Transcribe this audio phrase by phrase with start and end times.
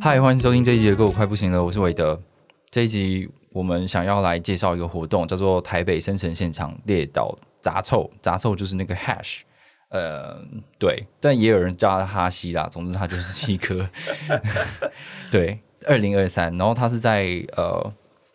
[0.00, 2.20] 嗨，欢迎收听这一集的《我快不行了》，我是韦德。
[2.70, 9.40] 这一集我们想要来介绍一个活动，叫做台北生成现场列岛杂凑，杂凑就是那个 hash，
[9.88, 10.40] 呃，
[10.78, 12.68] 对，但也有人叫它哈希啦。
[12.70, 13.88] 总之，它就是一颗
[15.32, 17.92] 对二零二三，然后它是在呃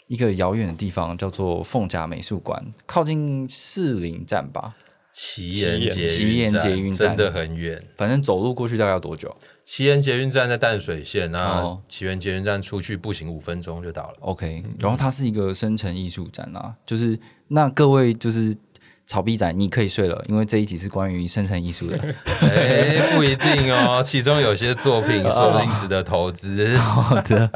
[0.08, 4.76] 一个遥远的地方，叫做凤甲美术馆，靠近士林站吧。
[5.14, 14.18] 奇岩捷奇岩捷运站真的很远，反正走路过去大概要多久奇岩捷运站在淡水线，然后奇岩捷运站出去步行五分钟就到了。
[14.22, 18.58] ？OK，然后它是一个生成艺术展啊，就是那各位就是
[19.06, 21.98] 草逼仔，你可以睡了，因为这一集是关于生成艺术的。
[22.42, 26.78] 哎，不一定哦，其中有些作品 说不定值得投资。
[26.78, 27.50] 好的，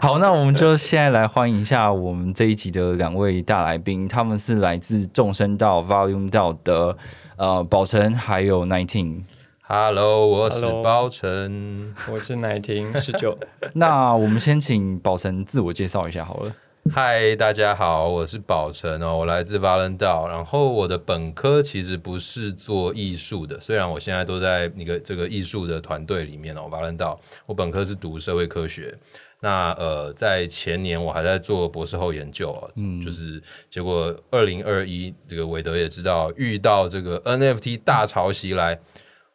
[0.00, 6.96] 好，那我们就现在来欢迎一下我们这一集的两位大来宾，他们是来自众生道 Volume 道的
[7.36, 9.22] 呃宝成还有 Nineteen。
[9.66, 11.94] Hello，我是包成。
[12.12, 13.38] 我是奶婷十九，
[13.72, 16.52] 那我们先请宝成自我介绍一下好了。
[16.92, 28.94] 嗨，大家好，我是宝成哦，我来自巴伦道，然后我的本科其实不是做艺术的，虽然我现在都在那个这个艺术的团队里面哦，巴伦道，我本科是读社会科学。
[29.40, 38.78] 那呃，在前年我还在做博士后研究哦，嗯，就是结果二零二一这个韦德也知道，遇到这个 NFT 大潮袭来，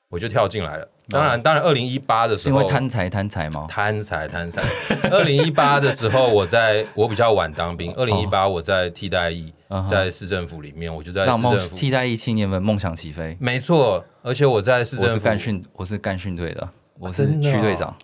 [0.08, 0.88] 我就跳进来了。
[1.10, 3.66] 当然，当然，二零一八的是时候，因为贪财贪财吗？
[3.68, 4.62] 贪财贪财。
[5.10, 7.94] 二零一八的时候，我在我比较晚当兵。
[7.96, 9.54] 二零一八我在替代役，
[9.90, 11.76] 在市政府里面，我就在市政府。
[11.76, 13.36] 替代役青年们梦想起飞。
[13.40, 15.12] 没错，而且我在市政府。
[15.12, 16.70] 我是干训，我是干训队的，
[17.00, 17.96] 我是区队长。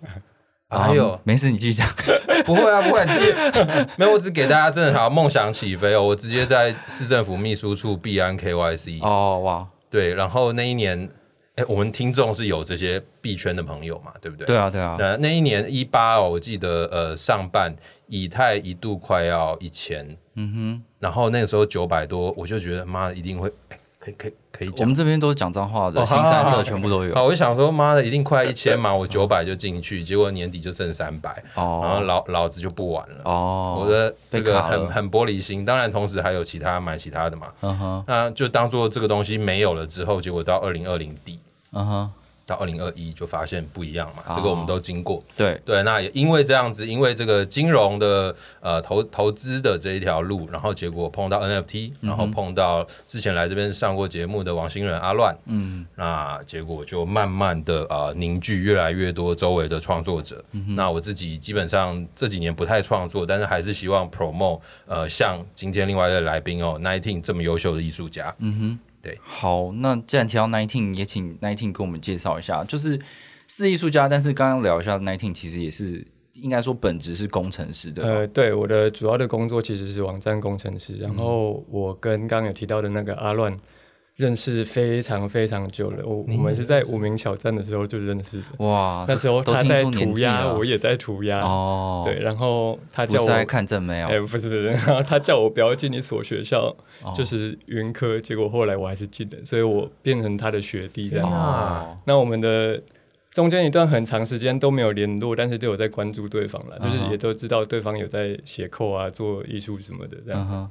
[0.68, 1.88] 哎呦啊，没事，你继续讲。
[2.44, 6.02] 不会啊，不会，你直接没有，我只给大家真的好梦想起飞哦。
[6.02, 11.08] 我直接在市政府秘书处必安 KYC，、哦哇，对，然后那一年，
[11.56, 14.46] 哎，我们听众是有这些币圈的朋友嘛，对不对？
[14.46, 17.74] 对啊对啊，那那一年一八哦，我记得呃上半
[18.08, 24.78] 以太一度快要一千，嗯哼，然后那个时候九百多，我就觉得妈的一定会，哎，可以可以可以讲。
[24.78, 24.94] 我们。
[24.94, 26.62] 这边都是讲脏话的，哦新三社好好好。
[26.62, 27.14] 全部都有。
[27.14, 33.16] 啊，我就想说妈的一定快一千嘛，我九百就进去，结果年底就剩三百，然后哦老老子就不玩了。
[33.24, 38.04] 哦，我的这个很很玻璃心，当然同时还有其他买其他的嘛，嗯哼。
[38.06, 41.38] 那就当做这个东西没有了之后，结果到二零二零底。
[41.72, 42.10] 嗯哼，
[42.46, 45.22] 到二零二一就发现不一样嘛，哦这个我们都经过。
[45.36, 60.44] 对，对，那也因为这样子，因为这个金融的呃投投资的这一条路，然后结果碰到 NFT，然后碰到之前来这边上过节目的王星仁阿乱，嗯那结果就慢慢的呃凝聚越来越多周围的创作者。
[60.76, 68.32] 那我自己基本上这几年不太创作，但是还是希望 promote 呃像今天另外一位来宾哦，Nineteen 这么优秀的艺术家。
[68.38, 73.00] 嗯哼，对，好，那既然提到 Nineteen，也请 Nineteen 给我们介绍一下，就是
[73.46, 78.02] 是艺术家，但是刚刚聊一下 Nineteen，其实也是应该说本职是工程师的。
[78.02, 83.56] 呃，对，我的主要的工作其实是网站工程师，然后我跟刚刚有提到的那个阿乱
[84.16, 97.12] 认识非常非常久了，我我们是在无名小站的时候就认识的，哇，那时候他在涂鸦，我也在涂鸦，哦，对，，然后他叫我看正妹哎、哦，不是不是， 然后他叫我不要进一所学校，哦。
[97.14, 101.28] 就是云科，结果后来我还是进了，所以我变成他的学弟这样。
[101.30, 101.36] 子。
[101.36, 102.82] 哦，那我们的
[103.30, 110.70] 中间一段很长时间都没有联络，但是都有在关注对方了，就是也都知道对方有在写扣啊、做艺术什么的这样。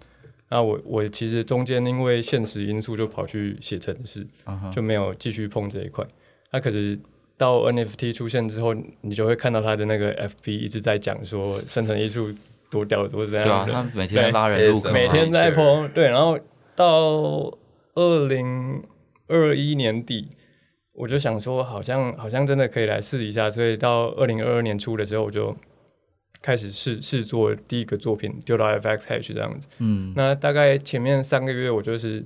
[0.50, 4.26] 那我我其实中间因为现实因素就跑去写程式，
[4.72, 6.06] 就没有继续碰这一块。
[6.52, 6.98] 那可是
[7.38, 12.34] 到 NFT 出现之后，你就会看到他的那个 FB 一直在讲说生成艺术
[12.70, 16.40] 多屌多怎对啊，他每天拉人入坑，每天在碰，对，然后
[16.76, 17.58] 到
[17.96, 18.82] 二零
[19.28, 20.30] 二一年底，
[20.94, 25.56] 我就想说，好像好像真的可以来试一下，所以到二零二二年初的时候，我就
[26.46, 29.68] 开始试试做第一个作品，丢到 FX Hash 这样子。
[29.80, 32.24] 嗯那大概前面三个月，我就是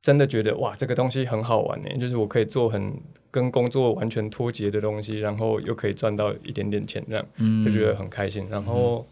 [0.00, 2.94] 真的觉得哇，这个东西很好玩呢，就是我可以做很
[3.30, 8.48] 跟工作完全脱节的东西，然后又可以赚到一点点钱，这样嗯就觉得很开心。
[8.48, 9.04] 然后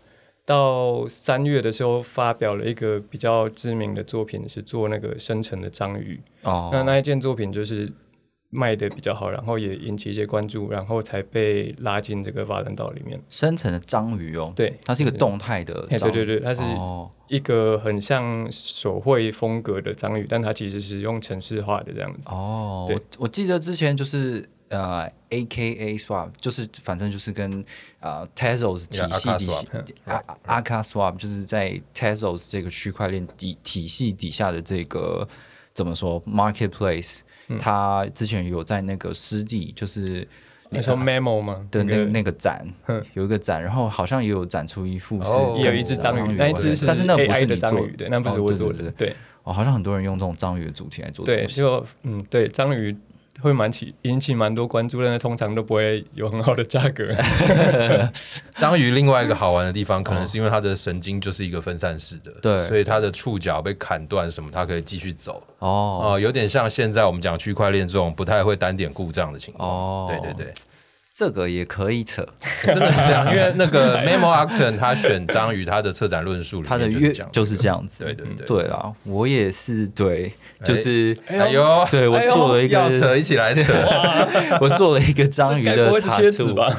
[0.47, 6.19] 到三月的时候，发表了一个比较知名的作品，是做那个生成的章鱼。
[6.45, 7.93] 哦，那那一件作品就是
[8.51, 13.21] 卖的比较好，然后也引起一些关注，然后才被拉进这个法兰岛里面。
[13.29, 22.29] 生成的章鱼哦，对它是一个动态的哎，章鱼，对对对，它是哦，一个很像手绘风格的章鱼，但它其实是用程式化的这样子。
[22.29, 27.65] 哦，我我记得之前就是呃，A K A Swap，就是反正就是跟
[28.01, 35.29] 呃 Tezos 体系 Aka 底下阿 Aka Swap 就是在 Tezos 这个区块链底体系底下的这个
[35.73, 37.21] 怎么说 Marketplace，、
[37.59, 40.27] 它嗯之前有在那个湿地就是。
[40.73, 41.67] 你说 Memo 吗？
[41.69, 45.33] 的那个那个展嗯有一个展，然后好像也有展出一副是
[45.65, 47.77] 有一只章鱼，那一只是但是那不 AI 是你做的。
[47.77, 49.13] 章鱼，对，那不是哦我做的，对
[49.43, 52.97] 哦，好像很多人用这种章鱼的主题来做对，就嗯，对，章鱼
[53.43, 57.15] 会蛮起引起蛮多关注，但是通常都不会有很好的价格。
[58.55, 65.43] 章鱼另外一个好玩的地方，可能是因为它的神经就是一个分散式的，对所以它的触角被砍断什么，它可以继续走。
[65.59, 69.69] 哦哦、有点像现在我们讲区块链这种不太会单点故障的情况。
[69.69, 70.53] 哦对对对，
[71.13, 72.27] 这个也可以扯，
[72.65, 73.27] 真的是这样。
[73.31, 78.05] 因为那个 Memo Acton 他选章鱼，他的策展论述里它的面这样月就是这样子。
[78.05, 80.33] 对对对对啊，我也是对，
[80.65, 83.73] 就是哎呦，对我做了一个要扯一起来 扯。
[84.61, 86.77] 我做了一个章鱼的该不会是贴纸 tattoo 吧？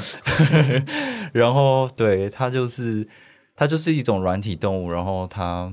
[1.33, 3.07] 然后对它就是
[3.55, 5.71] 它就是一种软体动物，然后它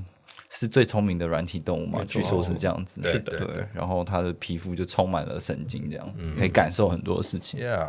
[0.50, 3.00] 是最聪明的软体动物嘛，据说是这样子。
[3.00, 7.60] 对对对对然后它的皮肤就充满了神经，这样、可以感受很多事情。
[7.60, 7.88] Yeah，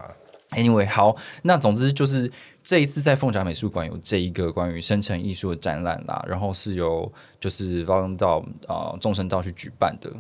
[0.52, 2.32] Anyway，好，那总之就是
[2.62, 10.12] 这一次在凤甲美术馆有这一个关于生成艺术的展览啦，然后是由就是 v a l e n 道啊众生道去举办的，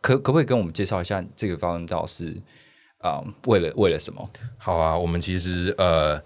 [0.00, 2.36] 可可不可以跟我们介绍一下这个 v a l e n 道是
[3.00, 4.28] 啊、为了为了什么？
[4.56, 6.22] 好啊，我们其实呃。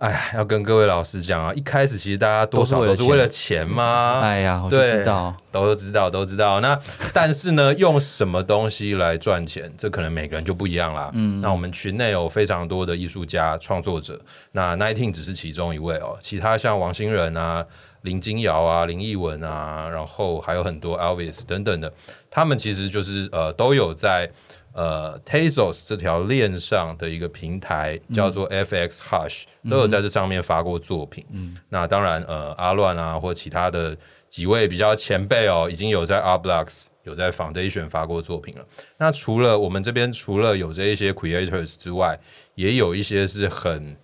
[0.00, 4.20] 哎，要跟各位老师讲啊，一开始其实大家多少都是为了钱吗？
[4.24, 6.58] 哎呀，我就对知道，都知道，都知道。
[6.60, 6.78] 那
[7.12, 11.10] 但是呢，用什么东西来赚钱，这可能每个人就不一样啦。
[11.12, 14.18] 嗯，那我们群内有非常多的艺术家、创作者，
[14.52, 17.62] 那 Nineteen 只是其中一位哦，其他像王欣仁啊、
[18.00, 21.92] 林金瑶啊、林奕文啊，然后还有很多 Elvis 等等的，
[22.30, 24.30] 他们其实就是呃都有在。
[24.72, 31.26] 呃，Tezos 这条链上的一个平台叫做 FX Hush，、都有在这上面发过作品。
[31.32, 33.96] 嗯，那当然，呃，阿乱啊，或其他的
[34.28, 38.64] 几位比较前辈哦，已经有在 Art Blocks 有在 Foundation 发过作品了。
[38.96, 42.18] 那除了我们这边除了有这一些 Creators 之外，
[42.54, 43.96] 也有一些是很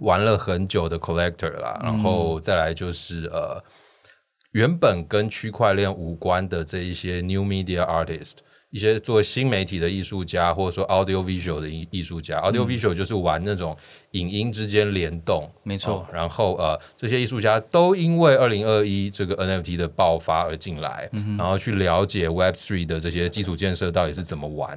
[0.00, 3.62] 玩了很久的 Collector 啦，然后再来就是呃，
[4.52, 8.34] 原本跟区块链无关的这一些 New Media Artist。
[8.74, 13.76] 一些做新媒体的艺术家，或者说 audio visual 的艺艺术家、a u d i o visual 就是玩那种
[14.10, 24.76] 影音之间联动，没错哦然后呃，这些艺术家都因为二零二一这个 NFT 的爆发而进来，然后去了解 Web Three 的这些基础建设到底是怎么玩。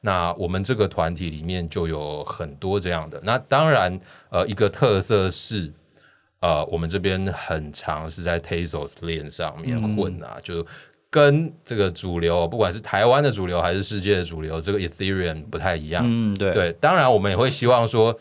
[0.00, 3.20] 那我们这个团体里面就有很多这样的。
[3.22, 4.00] 那当然，
[4.30, 5.72] 呃，一个特色是。
[6.40, 10.64] 呃，我们这边很常是在 Tezos 链上面混啊，就
[11.16, 16.04] 跟这个主流，不管是台湾的主流还是世界的主流，这个 Ethereum 不太一样。
[16.06, 18.14] 嗯，对，对，当然我们也会希望说，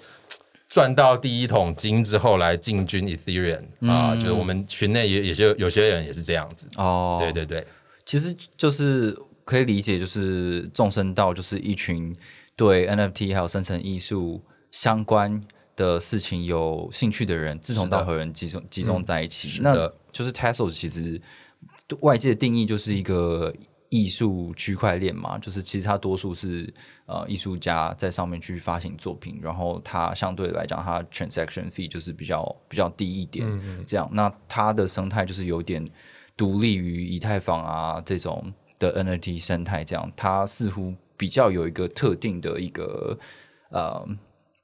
[0.69, 6.69] 赚到第一桶金之后来进军 Ethereum 啊、就是我们群内也有些有些人也是这样子。
[6.77, 7.67] 哦，对对对，
[8.05, 9.13] 其实就是
[9.43, 12.15] 可以理解，就是众生道就是一群
[12.55, 15.43] 对 NFT 还有生成艺术相关
[15.75, 19.59] 的事情有兴趣的人，志同道合人集中集中在一起。
[19.61, 19.75] 那
[20.13, 21.21] 就是 Tesla 其实
[21.87, 23.53] 对外界的定义就是一个
[23.89, 26.73] 艺术区块链嘛，就是其实它多数是
[27.05, 33.47] 呃艺术家在上面去发行作品，然后它相对来讲它 transaction fee 就是比较比较低一点，
[33.85, 34.09] 这样。
[34.11, 35.87] 那它的生态就是有点
[36.35, 43.17] 独立于以太坊啊这种的 NFT 生态，这样它似乎比较有一个特定的一个
[43.69, 44.07] 呃。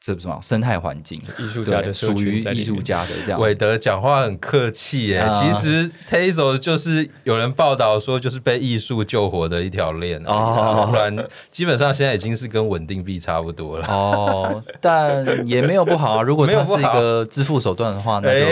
[0.03, 1.21] 这什么生态环境？
[1.37, 5.19] 艺术家的属于艺术家的这样，韦德讲话很客气耶。
[5.19, 11.15] 啊其实 Tezos 就是有人报道说，就是被艺术救活的一条链啊哦不然
[11.51, 13.85] 基本上现在已经是跟稳定币差不多了。
[13.85, 16.23] 哦，但也没有不好啊。
[16.23, 18.45] 如果它是一个支付手段的话，那就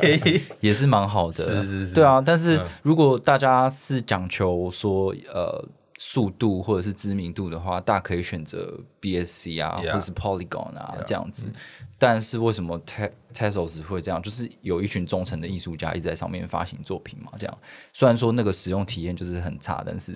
[0.00, 0.20] 哎
[0.60, 1.44] 也是蛮好的。
[1.44, 2.22] 是是是对啊。
[2.24, 5.64] 但是嗯如果大家是讲求说呃
[6.04, 11.46] 速度或者是知名度的话，大可以选择 BSC 啊或者是 Polygon 啊这样子。
[11.96, 14.20] 但是为什么 Te Tezos 会这样？
[14.20, 17.30] 就是有一群忠诚的艺术家一直在上面发行作品嘛。
[17.38, 17.58] 这样
[17.92, 20.12] 虽然说那个使用体验就是很差，但是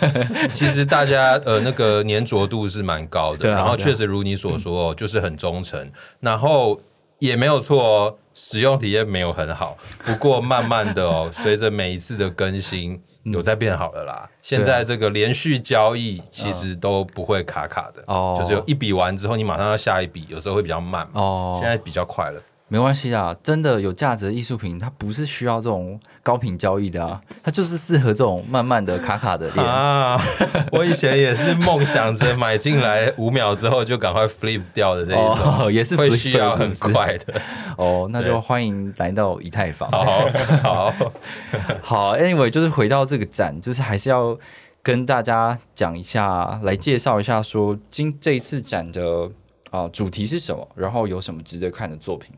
[0.54, 6.80] 其实大家呃那个粘着度是蛮高的，然后确实如你所说哦，就是很忠诚， 然后
[7.18, 14.28] 也没有错哦，使用体验没有很好，不过慢慢的哦，随着每一次的更新，有在变好了啦。
[14.42, 21.20] 现在这个连续交易其实都不会卡卡的，哦就是有一笔完之后，你马上要下一笔，有时候会比较慢嘛。
[21.20, 22.40] 哦现在比较快了。
[22.72, 29.66] 没关系啊，真的有价值的艺术品，它不是需要这种高频交易的啊，它就是适合这种慢慢的卡卡的练。
[29.66, 30.22] 啊，
[30.70, 37.42] 我以前也是梦想着买进来五秒之后就赶快 flip 掉的这一种，哦 也是会需要很快的。
[37.76, 39.90] 哦，那就对欢迎来到以太坊。
[39.90, 40.28] 好
[40.62, 40.94] 好，
[41.82, 44.38] 好，anyway，就是回到这个展，就是还是要
[44.80, 49.28] 跟大家讲一下，来介绍一下说今这一次展的
[49.72, 52.32] 啊、主题是什么，然后有什么值得看的作品。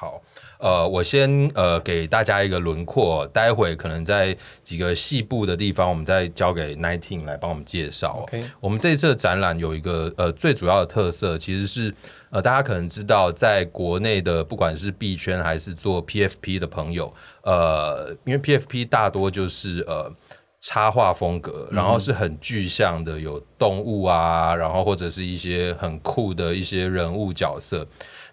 [0.00, 0.22] 好，
[0.60, 8.20] 呃，我先呃给大家一个轮廓，待会可能在几个细部的地方，我们再交给 Nineteen 来帮我们介绍。
[8.22, 11.92] OK 我们这一次的展览有一个呃最主要的特色，其实是
[12.30, 17.12] 呃大家可能知道，在国内的不管是币圈还是做 PFP 的朋友，
[17.42, 20.14] 呃，因为 PFP 大多就是呃。
[20.60, 27.86] 插画风格，然后是很具象的，有动物啊，然后或者是一些很酷的一些人物角色。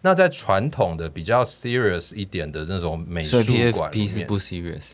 [0.05, 3.37] 那在传统的比较 serious 一点的那种美术
[3.73, 4.91] 馆里 PFP 是面，不 serious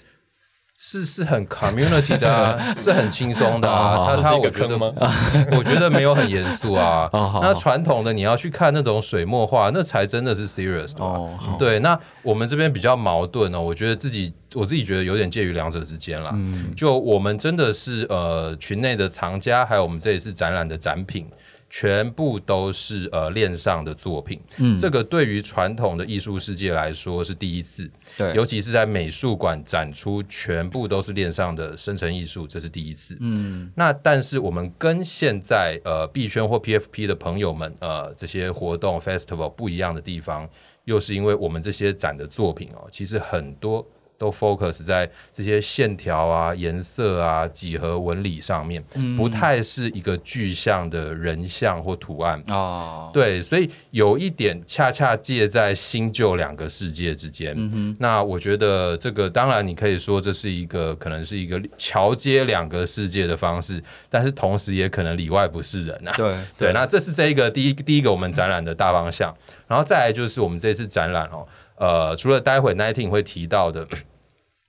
[0.84, 4.15] 是是很 community 的啊， 是很轻松的啊。
[4.15, 4.89] 他他我觉得吗
[5.51, 7.10] 我觉得没有很严肃啊。
[7.44, 11.12] 那传统的你要去看那种水墨画，那才真的是 serious 的啊。
[11.12, 16.32] 哦，对，那我们这边比较矛盾哦，我觉得自己我自己觉得有点介于两者之间啦。
[16.34, 21.27] 嗯就我们真的是呃群内的藏家，还有我们这一次展览的展品。
[21.74, 24.75] 全部都是呃链上的作品，嗯。
[24.75, 33.18] 这个对于传统的艺术世界来说是第一次，对，尤其是在美术馆展出全部都是链上的生成艺术，这是第一次。
[33.22, 33.72] 嗯。
[33.74, 40.50] 那但是我们跟现在呃币圈或 PFP 的朋友们呃这些活动 festival 不一样的地方，
[40.84, 43.86] 又是因为我们这些展的作品哦，其实很多
[44.22, 48.84] 都 focus 在这些线条啊、颜色啊、几何纹理上面，
[49.18, 52.40] 不太是一个具象的人像或图案。
[52.50, 57.56] 哦，对，所以有一点恰恰介在新旧两个世界之间。
[57.98, 66.13] 那我觉得这个当然你可以说这是一个可能是一个桥接两个世界的方式，但是同时也可能里外不是人啊。
[66.16, 69.36] 对对，那这是这一个第一第一个我们展览的大方向，
[69.68, 73.88] 然后再来就是我们这次展览哦，呃，除了待会 Nineteen 会提到的，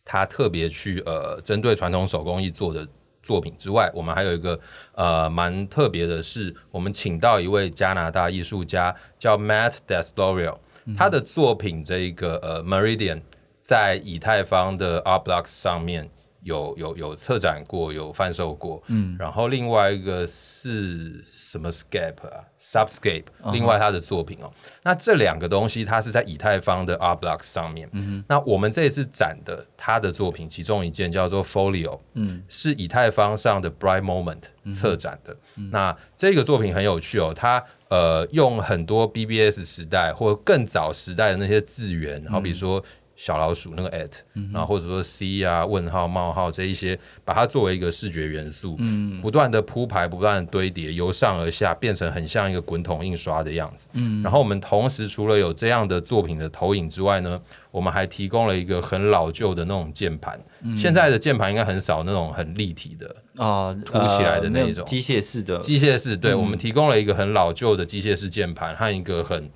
[0.04, 2.86] 他特别去呃针对传统手工艺做的
[3.22, 4.58] 作品之外，我们还有一个
[4.94, 10.58] 呃蛮特别的是，我们请到一位加拿大艺术家叫 Matt Destorio，、
[10.96, 13.22] 他的作品这一个呃 Meridian
[13.60, 16.10] 在以太坊的 Art Blocks 上面。
[16.42, 35.36] 有有有策展过，有贩售过，嗯，然后另外一个是什么 Scape 啊，Subscape，、另外他的作品哦，那这两个东西它是在以太坊的 Art Blocks 上面，嗯那我们这一次展的他的作品，其中一件叫做 Folio，嗯，是以太坊上的 Bright Moment 策展的，
[35.70, 42.82] 那这个作品很有趣哦，它呃用很多 BBS 时代或更早时代的那些字源，好比说。
[43.16, 44.12] 小老鼠那个 at，、
[44.52, 53.88] 然后或者说 c 啊、问号、冒号这一些，把它作为一个视觉元素，嗯，不断的铺排、不断的堆叠，由上而下变成很像一个滚筒印刷的样子。
[53.92, 57.40] 嗯，然后我们同时除了有这样的作品的投影之外呢，
[57.70, 60.40] 我们还提供了一个很老旧的那种键盘。
[60.76, 64.84] 现在的键盘应该很少那种很立体的啊，凸起来的那种。
[64.84, 69.50] 机械式的，机械式，对、我们提供了一个很老旧的机械式键盘和一个很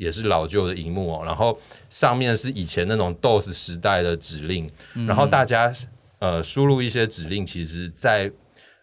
[0.00, 1.56] 也是老旧的荧幕哦，然后
[1.90, 4.68] 上面是以前那种 DOS 时代的指令，
[5.06, 5.70] 然后大家
[6.18, 8.32] 呃输入一些指令，其实在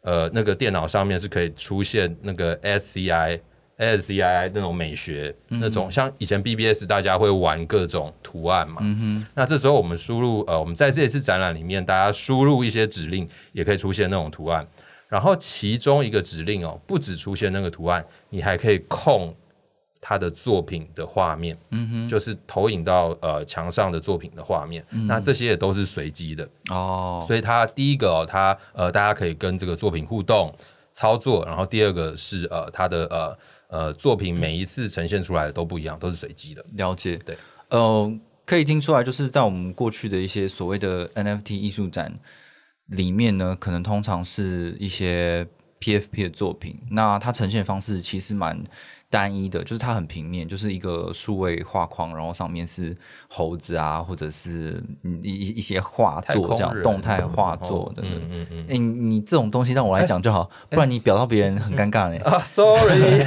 [0.02, 3.40] 呃那个电脑上面是可以出现那个 SCI。
[3.80, 8.78] SCI 那种美学，那种像以前 BBS 大家会玩各种图案嘛，
[9.36, 14.66] 那这时候我们输入呃，我们在这一次展览里面，大家输入一些指令，也可以出现那种图案。
[15.08, 19.32] 然后其中一个指令哦，不止出现那个图案，你还可以控
[20.08, 24.82] 他的作品的画面，嗯哼，就是投影到呃墙上的作品的画面。
[25.06, 30.56] 那这些也都是随机的，哦，所以它第一个哦，它呃大家可以跟这个作品互动
[30.94, 33.38] 操作，然后第二个是呃它的呃
[33.68, 36.64] 呃作品每一次呈现出来的都不一样，都是随机的。
[36.76, 37.38] 了解，对，
[37.68, 38.10] 呃，
[38.46, 42.16] 可以听出来，就是在我们过去的一些所谓的 NFT 艺术展
[42.86, 45.46] 里面呢，可能通常是一些
[45.80, 48.62] PFP 的作品，那它呈现方式其实蛮
[49.10, 52.96] 单一的，就是它很平面，就是一个数位画框，然后上面是
[53.28, 58.04] 猴子啊，或者是嗯一一一些画作这样动态画作的。
[58.04, 58.66] 嗯嗯嗯。
[58.70, 62.22] 哎、你这种东西让我来讲就好，不然你表到别人很尴尬呢。
[62.26, 63.26] 啊，sorry，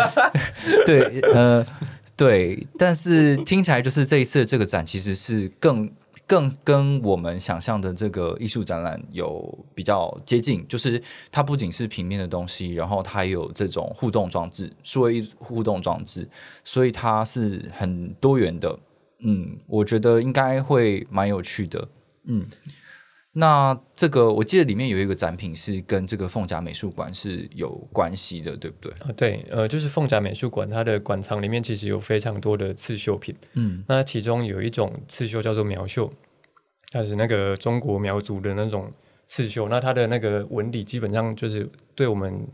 [0.86, 1.66] 对，呃，
[2.14, 5.90] 对，但是听起来就是这一次的这个展其实是更
[6.28, 16.28] 更跟我们想象的这个艺术展览有比较接近，就是它不仅是平面的东西，然后它有这种互动装置，作为互动装置，
[16.62, 18.78] 所以它是很多元的。
[19.20, 21.88] 嗯，我觉得应该会蛮有趣的。
[22.24, 22.46] 嗯，
[23.38, 28.92] 那这个我记得里面有一个展品是跟这个凤甲美术馆是有关系的，对不对？
[28.98, 33.32] 啊，对，呃，就是凤甲美术馆，它的馆藏里面其实有非常多的刺绣品。
[33.52, 36.12] 嗯，那其中有一种刺绣叫做苗绣，
[36.90, 38.92] 它是那个中国苗族的那种
[39.26, 39.68] 刺绣。
[39.68, 42.44] 那它的那个纹理基本上就是对我们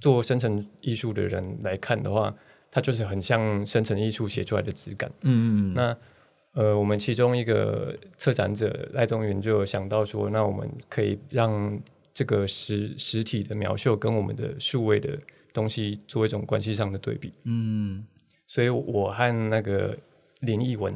[0.00, 2.28] 做生成艺术的人来看的话，
[2.68, 5.08] 它就是很像生成艺术写出来的质感。
[5.22, 5.96] 嗯嗯那
[6.54, 11.80] 呃，我们其中一个策展者赖宗元就有想到说，那我们可以让
[12.12, 15.18] 这个实实体的描绣跟我们的数位的
[15.52, 17.32] 东西做一种关系上的对比。
[17.44, 18.04] 嗯
[18.46, 19.96] 所以我和那个
[20.40, 20.94] 林奕文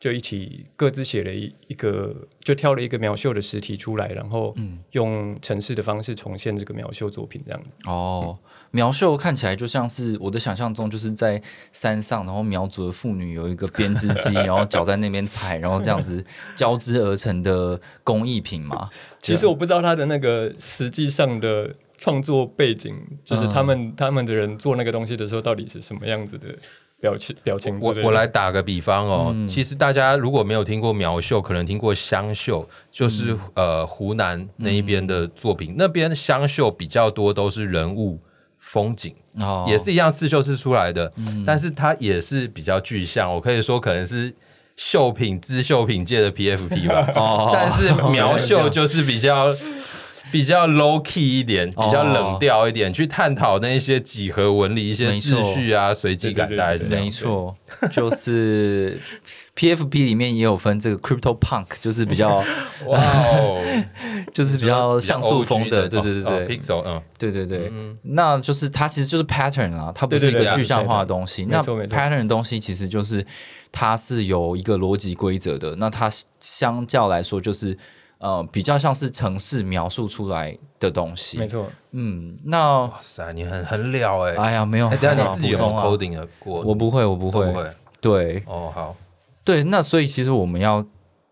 [0.00, 4.54] 就一起各自写了一一个，就挑了一个苗绣的实体出来，然后
[4.92, 7.62] 用城市的方式重现这个苗绣作品，这样。
[7.84, 8.38] 哦，
[8.70, 11.40] 苗绣看起来就像是我的想象中，就是在
[11.70, 16.24] 山上，然后苗族的妇女有一个编织机， 然后脚在那边踩，然后这样子
[16.56, 18.88] 交织而成的工艺品嘛。
[19.20, 26.46] 其实我不知道他的那个实际上的创作背景，就是他们、他们的人做那个东西的时候，到底是什么样子的
[27.00, 29.48] 表情表情我我来打个比方哦，嗯。
[29.48, 33.40] 其实大家如果没有听过苗绣，可能听过湘绣，就是、嗯。
[33.54, 38.20] 呃湖南那一边的作品，那边湘绣比较多都是人物
[38.58, 41.12] 风景，哦，也是一样刺绣是出来的，
[41.46, 44.34] 但是它也是比较具象，我可以说可能是。
[44.76, 47.50] 绣品织绣品界的 PFP 吧，哦。
[47.52, 49.54] 但是 苗绣就是比较
[50.30, 57.04] 比较 low key 一点，比较冷调一点，去探讨那一些几何纹理、一些秩序啊、随机感，大概是这样。
[57.04, 57.56] 没错，
[57.90, 58.98] 就是
[59.56, 62.42] PFP 里面也有分这个 Crypto Punk，就是比较
[62.86, 63.60] 哇哦，
[64.32, 67.70] 就是比较像素风的，对对对哦对，，Pixel，嗯，对对对，
[68.02, 71.46] 那就是它其实就是 pattern 啊，它不是一个具象化的东西。
[71.48, 73.24] 那 pattern 的东西其实就是
[73.70, 77.76] 它是有一个逻辑规则的，那它相较来说就是
[78.20, 81.36] 呃比较像是城市描述出来的东西。
[81.36, 84.36] 没，错，嗯，那哇塞，你很很了哎。
[84.36, 86.62] 哎呀没有，哎，等下还好你自己有 coding 的过？
[86.62, 87.70] 我不会，我不会，都不会。
[88.00, 88.96] 对哦，好，
[89.44, 90.82] 对，那所以其实我们要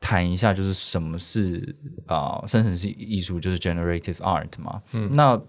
[0.00, 1.74] 谈一下，就是什么是
[2.06, 4.82] 啊、生成式艺术，就是 generative art 嘛。
[4.92, 5.40] 嗯，那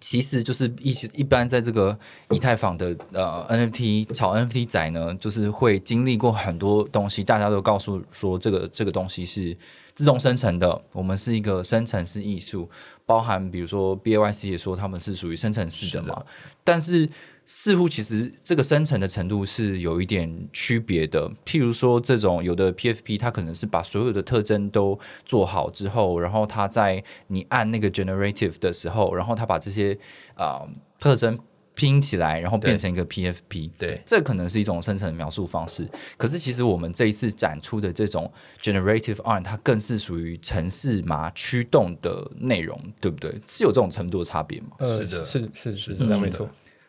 [0.00, 1.98] 其实就是一一般在这个
[2.30, 9.56] 以太坊的呃 NFT 炒 NFT 仔呢，就是会经历过很多东西，大家都告诉说这个这个东西是
[9.94, 12.68] 自动生成的，我们是一个生成式艺术，
[13.04, 16.22] 包含比如说 BAYC 也说他们是属于生成式的嘛，
[16.62, 17.08] 但是
[17.48, 21.30] 似乎其实这个深层的程度是有一点区别的。
[21.44, 29.96] 譬如说，这种有的 PFP 它可能是把所有的特征都做好之后，然后它在你按那个 generative 的时候，然后它把这些
[30.34, 31.38] 啊、呃特征
[31.74, 33.70] 拼起来，然后变成一个 PFP。
[33.78, 43.30] 对，这可能是一种生成描述方式，可是其实我们这一次展出的这种 generative art，它更是属于城市码驱动的内容，对不对？
[43.46, 44.68] 是有这种程度的差别吗？
[44.78, 46.48] 呃，是的是是是这样没错。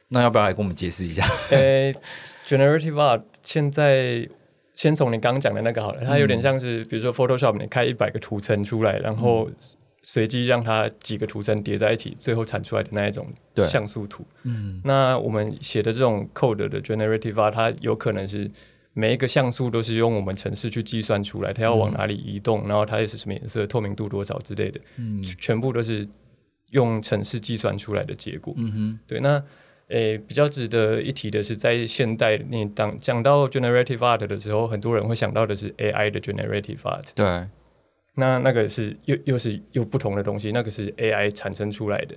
[0.10, 1.26] 那要不要来跟我们解释一下？
[1.52, 1.93] 呃
[2.46, 4.28] ，generative art 现在
[4.74, 9.50] 先从你刚刚讲的那个好了，它有点像是，比如说 Photoshop，你开一百个图层出来，然后
[10.04, 13.28] 随机让它几个图层叠在一起，最后产出来的那一种
[13.67, 14.24] 像素图。
[14.43, 18.50] 嗯，那我们写的这种 code 的 generative art，它有可能是
[18.93, 25.22] 每一个像素都是用我们程式去计算出来，它要往哪里移动，然后它也是什么颜色、透明度多少之类的，嗯。
[25.24, 26.08] 全部都是
[26.70, 28.54] 用程式计算出来的结果。
[28.58, 29.43] 嗯哼，对，那
[29.89, 37.06] 诶比较值得一提的是，在现代你当讲到 generative art 的时候，很多人会想到的是 AI 的 generative art。
[37.15, 37.47] 对，
[38.15, 42.15] 那那个是又又是又不同的东西，那个是 AI 产生出来的。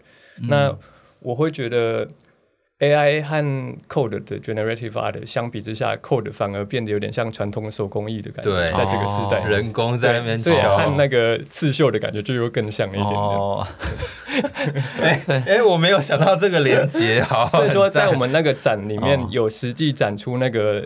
[0.48, 0.76] 那
[1.20, 2.09] 我会觉得
[2.80, 3.36] AI 和
[3.88, 8.72] code 的 generative art 相比之下，code 反而变得有点像传统手工艺的感觉，对。
[8.72, 9.48] 在这个时代，哦。
[9.48, 10.78] 人工在那边所以敲。
[10.78, 13.14] 和那个刺绣的感觉就又更像一点点。
[13.20, 13.66] 哦，
[15.46, 19.28] 哎，我没有想到这个连接，好， 所以说，在我们那个展里面哦。
[19.30, 20.82] 有实际展出那个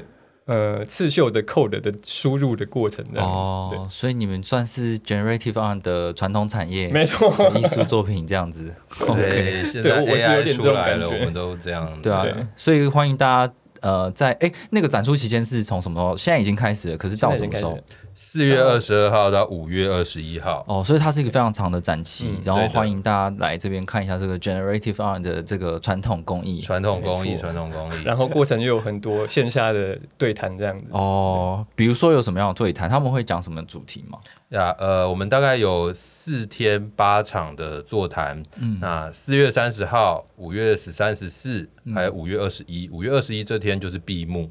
[0.46, 3.26] 呃刺绣的 code 的输入的过程，这样
[3.70, 3.76] 子。
[3.76, 7.32] 哦，所以你们算是 generative art 的传统产业， 没错。
[7.56, 8.72] 艺术作品这样子。
[9.06, 16.16] OK，对，现在对我我是有 AI 点这出来了，种感觉我们都这样，对啊对，所以欢迎大家呃，在哎那个展出期间是从什么时候？
[16.16, 17.78] 现在已经开始了，可是到什么时候？
[18.14, 20.64] 四月二十二号到五月二十一号。
[20.68, 26.60] 哦，所以它是一个非常长的展期，嗯然后欢迎大家来这边看一下这个 Generative Art 的这个传统工艺。
[26.60, 28.02] 传统工艺，传统工艺。
[28.04, 30.86] 然后过程又有很多线下的对谈这样子。
[30.90, 34.18] 哦，比如说有什么样的对谈，他们会讲什么主题吗？
[34.54, 38.40] 呀，呃，我们大概有四天八场的座谈。
[38.56, 42.88] 嗯，那四月三十号、五月十三、十四，还有五月二十一。
[42.90, 44.48] 五月二十一这天就是闭幕。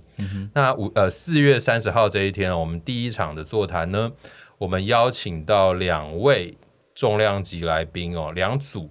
[0.54, 4.12] 那五呃四月三十号这一天，我们第一场的座谈呢，
[4.58, 6.58] 我们邀请到两位
[6.94, 8.89] 重量级来宾哦，两组。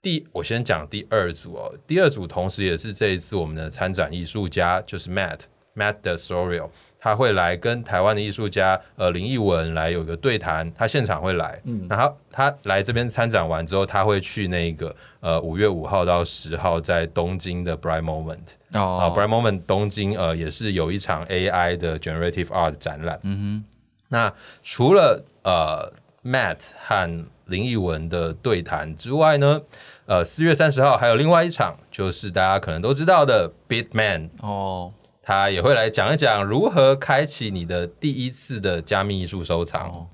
[0.00, 5.40] 第我先讲第二组哦，第二组同时也是这一次我们的参展艺术家，就是 Matt
[5.74, 6.70] Matt de Sorio，
[7.08, 25.90] 他会来跟台湾的艺术家呃林奕文来有一个对谈，他现场会来，嗯，然后他来这边参展完之后，他会去那个呃五月五号到十号在东京的 Bright Moment 啊、哦 Bright Moment 东京呃也是有一场 AI 的 Generative Art 展览，嗯哼，那除了呃
[26.22, 29.62] Matt 和林奕文的对谈之外呢，
[30.04, 34.92] 呃四月三十号还有另外一场，就是大家可能都知道的 Bitman 哦，
[35.28, 39.86] 他也会来讲一讲如何开启你的第一次的加密艺术收藏。
[39.90, 40.06] 哦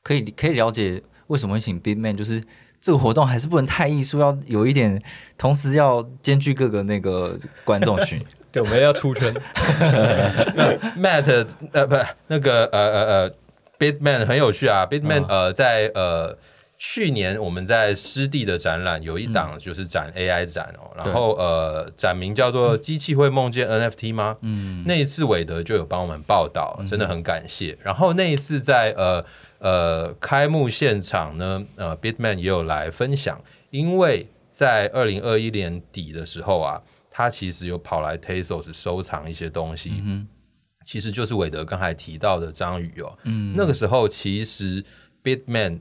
[0.00, 2.40] 可以可以了解为什么会请 Big Man，就是
[2.80, 5.02] 这个活动还是不能太艺术，要有一点，
[5.36, 8.24] 同时要兼具各个那个观众群。
[8.52, 9.34] 对，我们要出圈。
[10.96, 11.96] Matt 呃不
[12.28, 13.34] 那个呃呃呃
[13.76, 16.38] ，Big Man 很有趣啊，Big Man、呃在呃。
[16.82, 27.76] 去年我们在湿地的展览有一档就是展 AI 展哦，然后呃展名叫做“机器会梦见 NFT 吗？”嗯，那一次韦德就有帮我们报道，真的很感谢。
[27.82, 29.22] 然后那一次在呃
[29.58, 33.38] 呃开幕现场呢，呃 Bitman 也有来分享，
[33.68, 40.26] 因为在二零二一年底的时候啊，他其实有跑来 Tezos 收藏一些东西，嗯
[40.86, 44.82] 其实就是韦德刚才提到的章鱼哦，嗯，那个时候其实
[45.22, 45.80] Bitman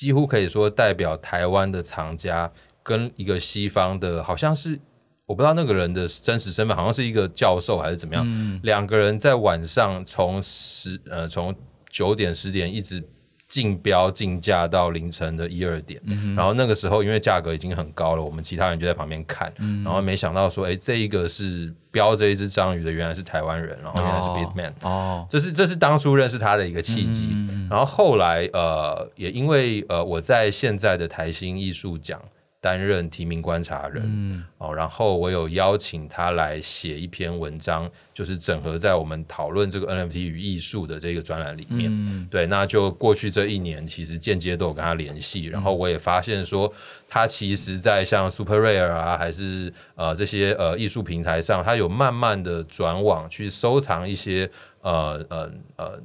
[0.00, 2.50] 几乎可以说代表台湾的藏家
[2.82, 4.80] 跟一个西方的，好像是
[5.26, 11.54] 我不知道那个人的真实身份，好像是一个教授还是怎么样，两个人在晚上从十呃从
[11.90, 13.06] 九点十点一直。
[13.50, 16.00] 竞标竞价到凌晨的一二点，
[16.36, 19.52] 然后那个时候因为价格已经很高了，我们其他人就在旁边看，
[19.84, 27.34] 然后没想到说，哎，这一个是标这一只章鱼的，原来是台湾人，然后原来是 Bitman，、哦，这是这是当初认识他的一个契机。
[27.68, 32.22] 然后后来呃，也因为呃我在现在的台新艺术奖
[32.60, 34.44] 担任提名观察人，嗯。
[34.58, 42.28] 哦，然后我有邀请他来写一篇文章，就是整合在我们讨论这个 NFT 与艺术的这个专栏里面。
[42.28, 46.70] 对，那就过去这一年，其实间接都有跟他联系，然后我也发现说，
[47.08, 54.50] 他其实，在像 Super Rare 啊，还是呃这些呃艺术平台上，他有慢慢的转网去收藏一些
[54.82, 55.98] 呃呃呃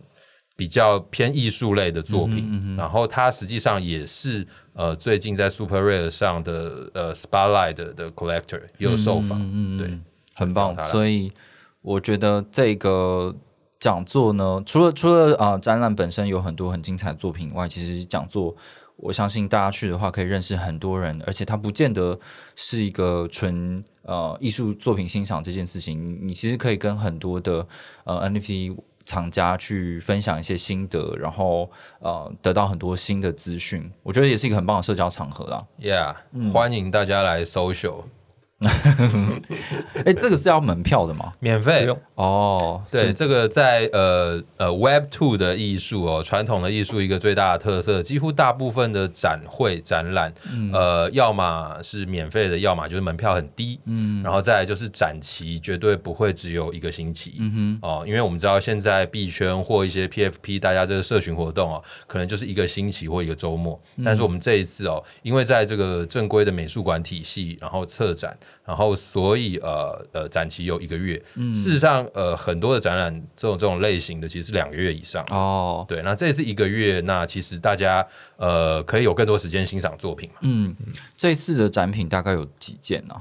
[0.56, 10.00] 比较偏艺术类的作品，然后它实际上也是呃最近在 Super Rare 上的呃 Spotlight 的的 Collector 也有受访，对，
[10.34, 11.32] 很棒所以
[11.82, 13.36] 我觉得这个
[13.80, 18.56] 讲座呢，除了除了啊、呃展览本身有很多很精彩的作品以外，其实讲座。
[18.98, 22.18] 我相信大家去的话，可以认识很多人，而且它不见得
[22.56, 26.02] 是一个纯呃艺术作品欣赏这件事情。
[26.08, 27.68] 你你其实可以跟很多的
[28.06, 28.74] 呃 NFT
[29.06, 33.90] 厂家去分享一些心得，然后呃得到很多新的资讯。
[34.04, 35.64] 我觉得也是一个很棒的社交场合啦。
[35.80, 38.04] Yeah，、欢迎大家来 social，
[40.06, 41.34] 哎，这个是要门票的吗？
[41.40, 41.88] 免费。
[42.16, 50.34] 哦，对，这个在呃呃 Web Two 的艺术哦，传统的艺术一个最大的特色，几乎大部分的展会展览，
[50.72, 75.26] 呃，要么是免费的，要么就是门票很低，嗯，然后再来就是展期绝对不会只有一个星期，嗯哼，哦，因为我们知道现在币圈或一些 PFP 大家这个社群活动哦，可能就是一个星期或一个周末，但是我们这一次哦，因为在这个正规的美术馆体系，然后策展，然后所以呃呃展期有一个月，事实上呃很多的展览这种这种类型的其实是两个月以上。
[75.30, 78.06] 哦，对，那这次一个月，那其实大家
[78.38, 80.30] 呃可以有更多时间欣赏作品。
[80.30, 80.36] 嘛。
[80.42, 80.76] 嗯，
[81.16, 83.16] 这次的展品大概有几件呢、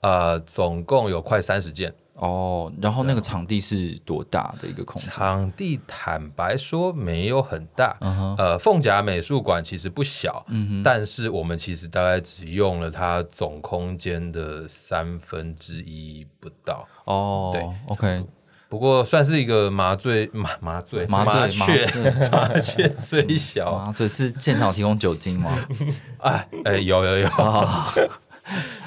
[0.00, 5.10] 呃，总共有快三十件，哦，然后那个场地是多大的一个空间？
[5.10, 10.44] 场地坦白说没有很大，嗯哼，呃，凤甲美术馆其实不小，
[10.82, 18.26] 但是我们其实大概只用了它总空间的三分之一不到，哦，对，OK，
[18.68, 21.68] 不过算是一个麻醉麻麻醉麻醉雀麻
[22.10, 25.56] 醉 麻雀虽小，麻醉是现场提供酒精吗？
[26.20, 27.86] 哎哎有有有，啊，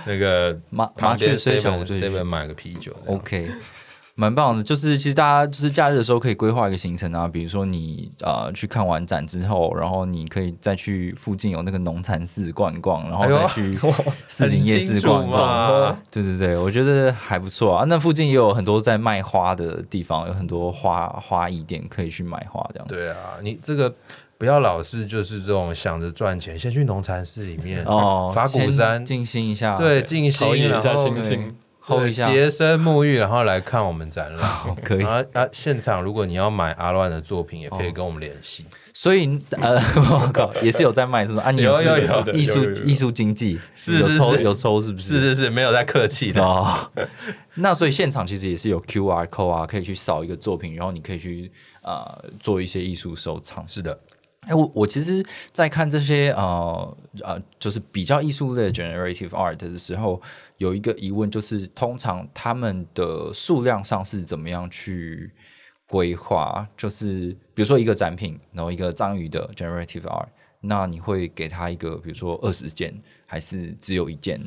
[0.06, 1.78] 那个麻麻雀虽小
[2.26, 3.50] 买个啤酒，OK，
[4.16, 13.78] 蛮棒的，就是其实大家就是假日的时候可以规划一个行程啊，比如说你呃去看完展之后，然后你可以再去附近有那个农禅寺逛一逛，然后再去
[14.28, 15.92] 四林夜市逛一逛。
[15.92, 17.86] 嘛对对对，我觉得还不错啊。
[17.88, 22.88] 那附近也有很多在卖花的地方，有很多花花艺店可以去买花这样。
[22.88, 23.92] 对啊，你这个
[24.42, 31.56] 不要老是就是这种想着赚钱，先去农禅寺里面哦， 法鼓山先静心一下，对静心，一下然后心性。
[31.84, 34.52] hold 一下，洁身沐浴，然后来看我们展览。
[34.84, 35.10] 可以然。
[35.12, 38.66] 后啊，现场如果你要买阿乱的作品，也可以哦跟我们联系。
[38.94, 39.76] 所以呃，
[40.12, 41.46] 我靠，也是有在卖，是不是？
[41.46, 46.44] 啊，你是有有有的艺术艺术经济有抽有抽是不是是是是，没有在客气的。
[46.44, 46.92] 哦，
[47.56, 51.52] 那所以现场其实也是有 QR code 啊，可以去扫一个作品，然后你可以去
[51.84, 53.68] 呃做一些艺术收藏。
[53.68, 54.00] 是的，
[54.48, 55.24] 哎，我我其实，
[55.54, 60.20] 在看这些呃呃，就是比较艺术类的 generative art 的时候，
[60.58, 65.32] 有一个疑问，就是通常他们的数量上是怎么样去
[65.86, 66.68] 规划？
[66.76, 70.28] 就是比如说一个展品，然后一个章鱼的 generative art，
[70.60, 74.42] 那你会给他一个，比如说二十件，还是只有一件？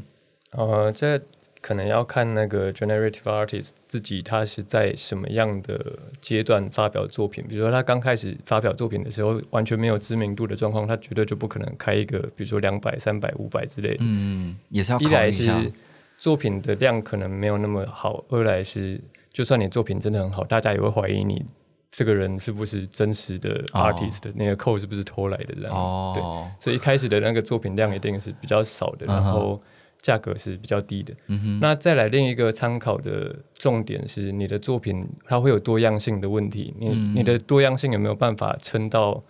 [0.51, 1.21] 呃，这
[1.65, 7.43] 可能要看那个 generative artist 自己他是在什么样的阶段发表作品。
[7.49, 14.01] 比如说他刚开始发表作品的时候，完全没有知名度的状况，他绝对就不可能开一个，比如说两百、三百、五百之类的。
[14.01, 15.59] 嗯，也是要一来考虑一下。
[15.63, 15.73] 是
[16.19, 19.01] 作品的量可能没有那么好，二来是
[19.33, 21.43] 就算你作品真的很好，大家也会怀疑你
[21.91, 25.71] 这个人是不是真实的哦 artist，、那个 code 是不是偷来的这样
[26.13, 26.21] 子。
[26.21, 29.59] 对，哦，所以一开始的那个作品量一定是比较少的，然后
[30.05, 31.15] 价格是比较低的。
[31.29, 37.15] 嗯哼，那再来另一个参考的重点是，你的作品它会有多样性的问题，你、嗯。
[37.15, 39.25] 你的多样性有没有办法撑到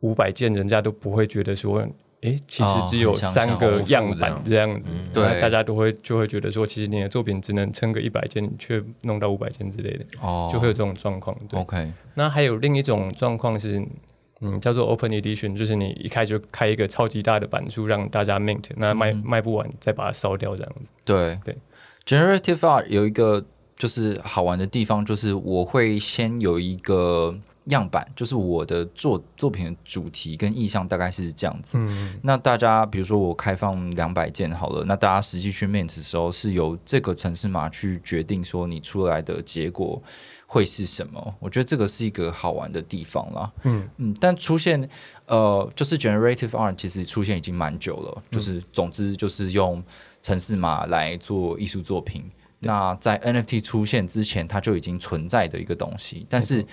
[0.00, 1.86] 五百件，人家都不会觉得说，
[2.22, 4.08] 哎，其实哦只有三个样。
[4.18, 5.12] 板这这样子，嗯。
[5.12, 5.22] 对。
[5.22, 11.36] 那大家都会就会觉得说，其实你的作品只能撑个一百件，你却弄到五百件之类的，哦，就会有这种状况。
[11.46, 13.84] 对，OK，那还有另一种状况是，
[14.44, 20.90] 嗯，叫做 open edition，就是你一开就开一个超级大的版数让大家 mint，那卖、嗯卖不完再把它烧掉这样子。
[21.04, 21.56] 对对
[22.04, 23.42] ，generative art 有一个
[23.74, 27.34] 就是好玩的地方，就是我会先有一个
[27.68, 31.78] 样板，就是我的作作品的主题跟意向大概是这样子。
[31.78, 40.02] 嗯，那大家比如说我开放两百件好了，那大家实际去 mint 的时候，是由这个城市码去决定说你出来的结果
[40.46, 41.34] 会是什么。
[41.40, 43.52] 我觉得这个是一个好玩的地方啦。
[43.62, 44.88] 嗯嗯，但出现
[45.26, 49.82] 呃，就是 generative art 其实出现已经蛮久了，就是总之就是用
[50.22, 52.24] 城市码来做艺术作品。
[52.60, 56.64] 那在 NFT 出现之前，它就已经存在的一个东西，但是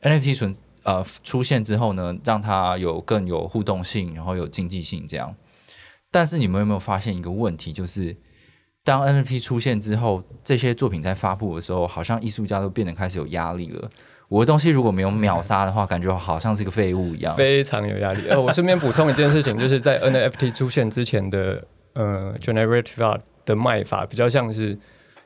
[0.00, 5.34] NFT 存呃出现之后呢，让它有更有互动性，然后有经济性这样。
[6.12, 8.16] 但是你们有没有发现一个问题，就是
[8.84, 13.88] 当 NFT 出现之后，这些作品在发布的时候，好像艺术家都变得开始有压力了。
[14.28, 17.34] 我的东西如果没有秒杀的话，感觉好像是个废物一样。
[17.36, 18.28] 非常有压力。
[18.28, 21.62] 呃，我顺便补充一件事情，就是在 NFT 出现之前的
[21.94, 24.78] 呃 generative art 的卖法，比较像是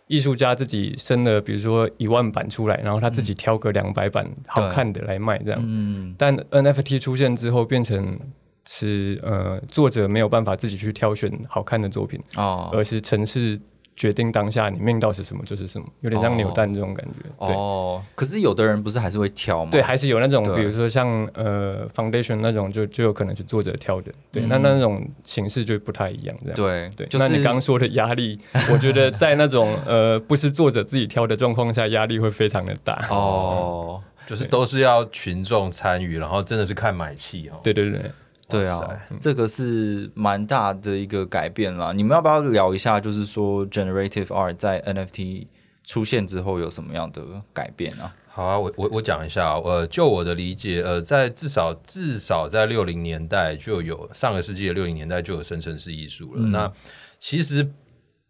[0.07, 5.61] 艺术家自己生了，比如说一万版出来，然后他自己挑个两百版好看的来卖这样。
[5.63, 8.19] 嗯，但 NFT 出现之后，变成
[8.67, 13.61] 是呃作者没有办法自己去挑选好看的作品，哦而是城市
[13.97, 17.47] 决定当下你命到是什么就是什么，有点像扭蛋这种感觉。
[17.47, 17.55] 对。
[17.55, 19.71] 哦，可是有的人不是还是会挑吗？
[19.71, 26.55] 对，还是有那种，比如说像呃 foundation 那种就，就有可能是作者挑的，对，嗯那那种形式就不太一样，这样。
[26.57, 28.37] 对对，就是那你刚刚说的压力，
[28.73, 33.07] 我觉得在那种呃不是作者自己挑的状况下，压力会非常的大。
[33.11, 37.61] 哦，就是都是要群众参与，然后真的是看买气哦。
[37.63, 38.11] 对对对，
[38.49, 38.81] 对啊
[39.19, 41.93] 这个是蛮大的一个改变啦。
[41.93, 45.47] 你们要不要聊一下，就是说 generative art 在 NFT
[45.85, 48.15] 出现之后有什么样的改变啊？
[48.29, 56.41] 好啊，我我我讲一下啊，呃，就我的理解，呃，在至少至少在六零年代就有上个世纪的六零年代就有生成式艺术了。
[56.41, 56.73] 嗯那
[57.21, 57.67] 其实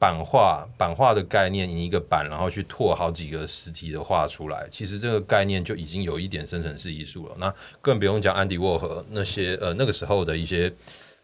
[0.04, 7.34] 版画版画的概念，以一个版然后去拓好几个实体的画出来，其实这个概念就已经有一点生成式艺术了。
[7.38, 10.70] 那更不用讲安迪沃荷那些呃那个时候的一些。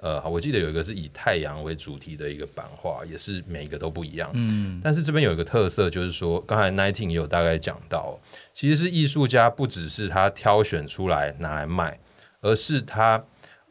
[0.03, 4.31] 呃，我记得有一个是以太阳为主题的一个版画，也是每一个都不一样。
[4.33, 8.19] 嗯，但是这边有一个特色，就是说，刚才 Nineteen 也有大概讲到，
[8.55, 12.01] 其实是艺术家不只是他挑选出来拿来卖，
[12.41, 13.23] 而是他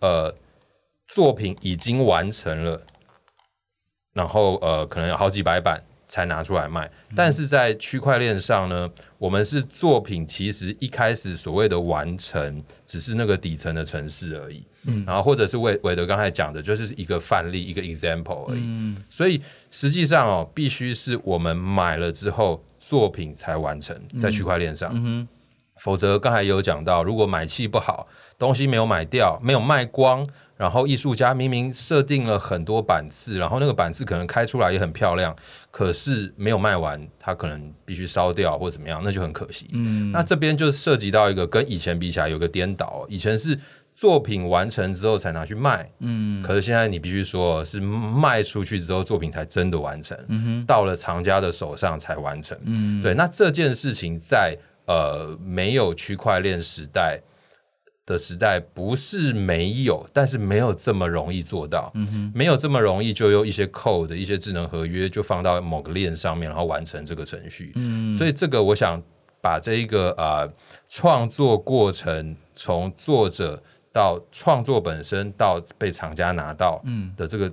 [0.01, 0.31] 呃
[1.07, 2.79] 作品已经完成了，
[4.19, 6.91] 然后呃可能有好几百版才拿出来卖。
[7.15, 14.61] 但是在区块链上呢，我们是作品其实一开始所谓的完成，只是那个底层的城市而已。
[14.83, 18.61] 嗯，然后或者是韦韦德刚才讲的，就是一个范例，一个 example 而已。
[18.61, 24.91] 嗯，所以实际上哦，必须是我们买了之后，作品才完成在区块链上。
[24.93, 25.25] 嗯
[25.81, 28.05] 否则刚才有讲到，如果买气不好，
[28.37, 30.27] 东西没有买掉，没有卖光。
[30.59, 35.33] 然后艺术家明明设定了很多版次，然后那个版次可能开出来也很漂亮，
[35.71, 39.69] 可是没有卖完，他可能必须烧掉或者怎么样，那就很可惜。
[39.71, 43.57] 嗯，那这边就涉及到一个跟以前比起来有个颠倒，以前是
[43.95, 57.17] 作品完成之后才拿去卖，嗯，可是现在你必须说是卖出去之后作品才真的完成，嗯哼，到了藏家的手上才完成，嗯，对，那这件事情在呃没有区块链时代。
[58.13, 61.91] 的时代不是没有，但是没有这么容易做到。
[61.93, 67.71] 嗯哼，没有这么容易就用一些 code 一些智能合约就放到某个链上面，然后完成这个程序。
[67.75, 69.01] 嗯，所以这个我想
[69.41, 70.47] 把这一个啊
[70.87, 73.61] 创作过程从作者
[73.93, 77.51] 到创作本身到被厂家拿到嗯的这个。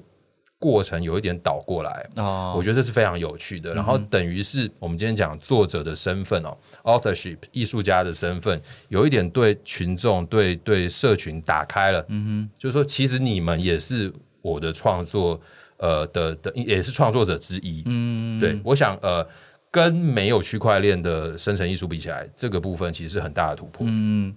[0.59, 3.75] 过程有一点倒过来哦，我觉得这是非常有趣的。
[3.75, 12.03] 然后等于是我们今天讲作者的身份哦，authorship 艺术家的身份，有一点对群众、对对社群打开了。
[12.09, 15.39] 嗯哼，就是说，其实你们也是我的创作，
[15.77, 17.83] 呃的的也是创作者之一。
[17.85, 19.27] 嗯，对，我想呃，
[19.71, 23.87] 跟没有区块链的生成艺术比起来，这个部分其实是很大的突破。
[23.89, 24.35] 嗯，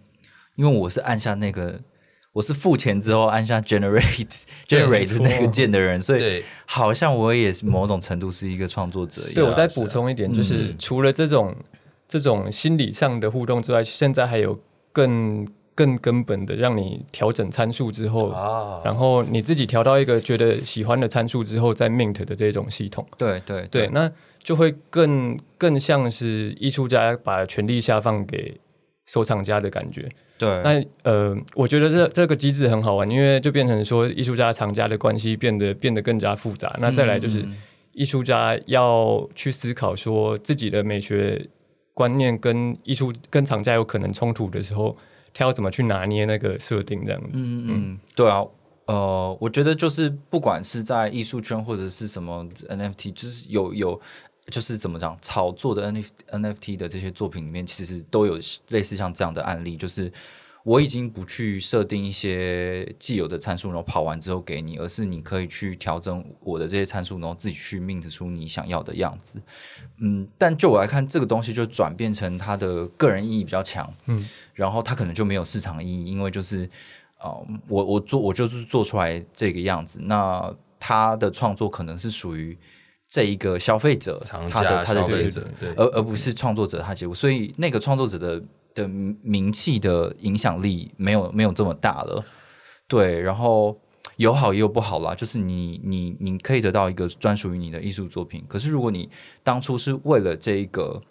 [0.56, 1.80] 因为我是按下那个。
[2.40, 9.22] 我是付钱之后按下 generate generate 那个键的人，所以好像我也是某种程度是一个创作者。
[9.36, 11.54] 对，我再补充一点，就是除了这种
[12.08, 14.58] 这种心理上的互动之外，现在还有
[14.94, 18.30] 更更根本的，让你调整参数之后，
[18.86, 23.06] 然后你自己调到一个觉得喜欢的参数之后再 mint 的这种系统。
[23.18, 24.10] 对对对，那
[24.42, 28.58] 就会更更像是艺术家把权力下放给
[29.06, 30.10] 收藏家的感觉。
[30.40, 36.74] 对，那呃，我觉得这这个机制很好玩，因为就变成说艺术家藏家的关系变得变得更加复杂。
[36.80, 37.46] 那再来就是
[37.92, 41.46] 艺术家要去思考说自己的美学
[41.94, 44.96] 观念跟艺术跟藏家有可能冲突的时候，
[45.34, 47.32] 他要怎么去拿捏那个设定这样子？
[47.34, 48.42] 嗯嗯，对啊，
[48.86, 54.00] 呃，我觉得就是不管是在艺术圈或者是什么 NFT，就是有有。
[54.50, 59.78] 就是怎么讲，炒作的 N NFT 的这些作品里面，其实都有类似像这样的案例。
[59.78, 60.12] 就是
[60.64, 69.42] 我已经不去设定一些既有的参数，然后跑完之后给你，而是你可以去调整我的这些参数，然后自己去 mint 出你想要的样子。
[70.00, 73.92] 嗯，但就我来看，这个东西就转变成它的个人意义比较强。
[74.08, 76.70] 嗯，然后它可能就没有市场意义，因为就是
[77.20, 82.58] 哦，我我做我就是做出来这个样子，那他的创作可能是属于。
[83.10, 85.42] 这一个消费者，他的他的结果，
[85.76, 88.42] 而而不是创作者他结果，所以那个创作者的
[88.76, 92.24] 的名气的影响力没有没有这么大了，
[92.88, 93.76] 对，然后
[94.18, 99.10] 有好也有不好啦，就是你你你可以得到一个专属于你的艺术作品，可是如果你
[99.44, 101.02] 当初是为了这一个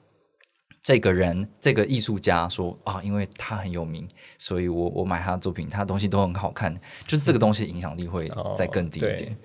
[0.80, 4.06] 这个人这个艺术家说啊，因为他很有名，
[4.38, 6.72] 所以我我买他的作品，他的东西都很好看，
[7.08, 9.36] 就是这个东西影响力会再更低一点。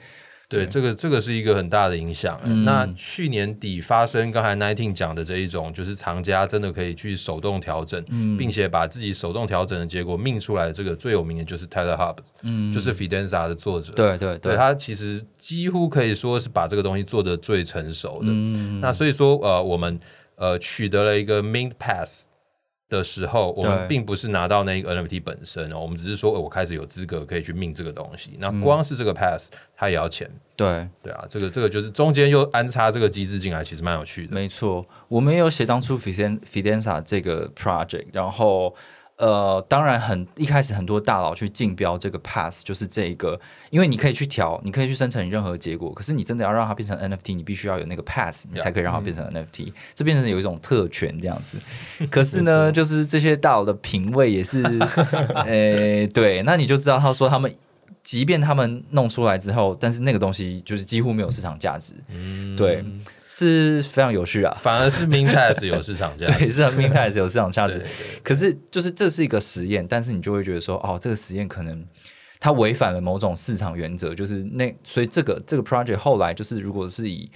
[0.54, 2.40] 对，这个这个是一个很大的影响。
[2.64, 8.04] 那去年底发生刚才 Nineteen 讲的这一种，就是藏家真的可以去手动调整，
[8.38, 10.72] 并且把自己手动调整的结果命出来。
[10.72, 13.92] 这个最有名的就是 Tyler Hub，嗯，就是 Fidenza 的作者。
[13.94, 18.32] 对对对，他其实几乎可以说是把这个东西做的最成熟的。
[18.82, 20.00] 那所以说，呃，我们
[20.36, 22.28] 呃取得了一个 Mint Pass。
[22.98, 28.38] 的时候，我们并不是拿到那个 NFT 本身哦，我们只是说，我开始有资格可以去命这个东西。
[28.40, 30.30] 那光是这个 pass，它也要钱。
[30.56, 34.36] 对对啊，这个这个就是中间又安插这个机制进来，其实蛮有趣的。
[34.36, 38.76] 没错，我们有写当初 Fidenza 这个 project，然后。
[39.18, 51.60] 呃，当然很一开始很多大佬去竞标这个 pass，就是这一个，因为你可以去调，你可以去生成任何结果，可是你真的要让它变成 NFT，你必须要有那个 pass，你才可以让它变成 NFT，这变成有一种特权这样子。
[52.10, 54.64] 可是呢，就是这些大佬的品味也是，
[55.46, 57.54] 呃，对，那你就知道他说他们，
[58.04, 61.94] 即便他们弄出来之后，但是那个东西就是几乎没有市场价值，
[62.56, 62.86] 对。
[63.36, 67.84] 是非常有趣啊，反而是 Min Pass 有市场价值， 对，是 Min Pass 有市场价值。
[68.22, 71.84] 可是就是这是一个实验，但是你就会觉得说，哦，这个实验可能
[72.40, 77.28] 它违反了某种市场原则，就是那所以这个这个 project 后来就是如果是以。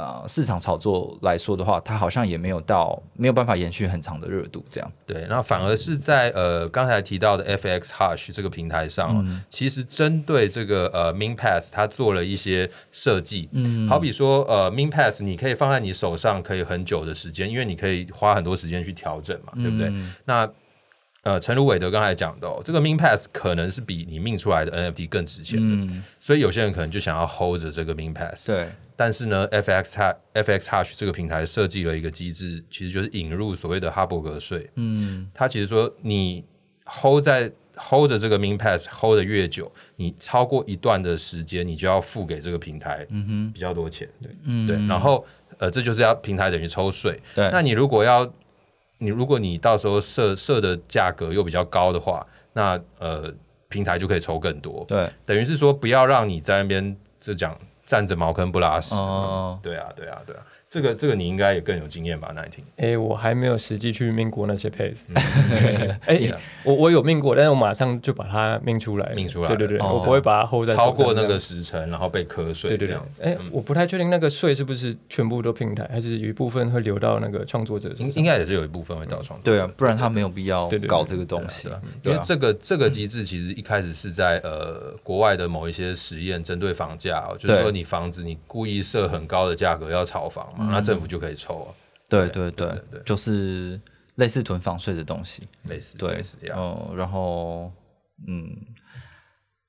[0.00, 4.92] 呃，市场炒作来说的话，它好像也没有到没有办法延续很长的热度，这样。
[5.06, 13.50] 对，那反而是在呃刚才提到的 FX Hush 这个平台上，其实针对这个呃 Min Pass，它做了一些设计。
[13.52, 19.92] 嗯，好比说呃 Min Pass，你可以放在你手上可以很久的时间，因为你可以花很多时间去调整嘛，对不对？
[20.24, 20.50] 那
[21.22, 28.46] 呃，陈如韦德刚才讲的、哦，这个 Min Pass 可能是比你命出来的 NFT 更值钱的，嗯，所以有些人可能就想要 hold 着这个 Min Pass。
[28.46, 28.70] 对，
[29.00, 34.68] 但是呢，FX Hash FX Hash 这个平台设计了一个机制，其实就是引入所谓的哈伯格税。
[34.74, 36.44] 嗯，它其实说你
[36.84, 44.06] hold 在 hold 着这个 Min Pass hold 的越久，你超过一段的时间，你就要付给这个平台嗯比较多钱。
[44.20, 45.24] 对，嗯，对，然后
[45.56, 47.18] 呃，这就是要平台等于抽税。
[47.34, 48.30] 对，那你如果要
[48.98, 53.32] 你如果你到时候设设的价格又比较高的话，那呃
[53.70, 54.84] 平台就可以抽更多。
[54.86, 57.58] 对，等于是说不要让你在那边就讲
[57.90, 58.94] 站着茅坑不拉屎。
[58.94, 62.30] 哦，对啊，对啊，对啊，这个这个你应该也更有经验吧？
[62.32, 65.08] 那一听，哎，我还没有实际去命过那些 pace。
[65.08, 69.94] 嗯 哎，我我有命过，但是我马上就把它命出来，命出来对对对，哦。
[69.94, 72.88] 我不会把它 hold 在超过那个时辰，然后被瞌睡对对对。
[72.88, 73.24] 这样，子。
[73.24, 73.50] 哎、嗯。
[73.50, 77.92] 我不太确定那个税是不是全部都平台，还是有一部分会流到那个创作者。
[77.96, 81.64] 应应该也是有一部分会到创作者对啊，不然他没有必要搞这个东西。
[81.66, 91.68] 对啊，因对啊，为这个这个机制其实一开始是在呃国外的某一些实验，针对房价、哦，就是说你房子你故意设很高的价格要炒房嘛，那政府就可以抽啊，
[92.08, 92.68] 对对对
[93.04, 93.80] 就是
[94.16, 96.20] 类似囤房税的东西，类似对。
[96.54, 97.72] 嗯，然后
[98.26, 98.54] 嗯，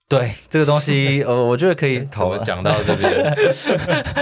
[0.08, 2.44] 对这个东西，呃，我觉得可以怎 讨论。
[2.44, 3.36] 讲到这边？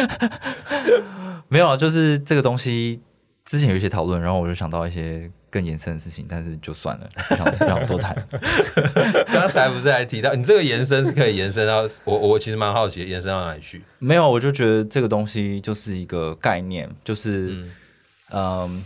[1.50, 3.02] 没有啊，就是这个东西
[3.50, 8.16] 之前有一些讨论，然后我就想到一些更延伸的事情，但是就算了，不想不想多谈。
[9.34, 13.82] 刚才不是还提到你这个延伸是可以延伸到我我其实蛮好奇，延伸到哪里去？
[13.98, 17.72] 没有，我就觉得这个东西就是一个概念，就是嗯
[18.30, 18.86] 嗯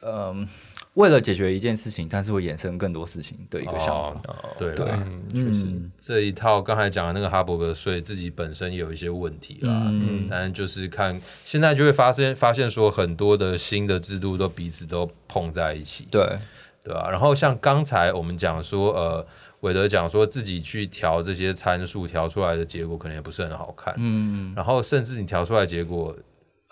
[0.00, 0.48] 嗯，
[0.94, 4.20] 为了解决一件事情，但是会衍生更多事情的一个想法。
[4.26, 5.90] 哦对对了，嗯，确实，嗯。
[5.98, 10.26] 这一套刚才讲的那个哈伯格税自己本身也有一些问题啦，嗯。
[10.28, 16.38] 但就是看现在就会发现发现说很多的新的制度都彼此都碰在一起，对，
[16.84, 19.26] 对吧、然后像刚才我们讲说，呃，
[19.60, 24.52] 韦德讲说自己去调这些参数，调出来的结果可能也不是很好看，嗯。
[24.54, 26.14] 然后甚至你调出来的结果，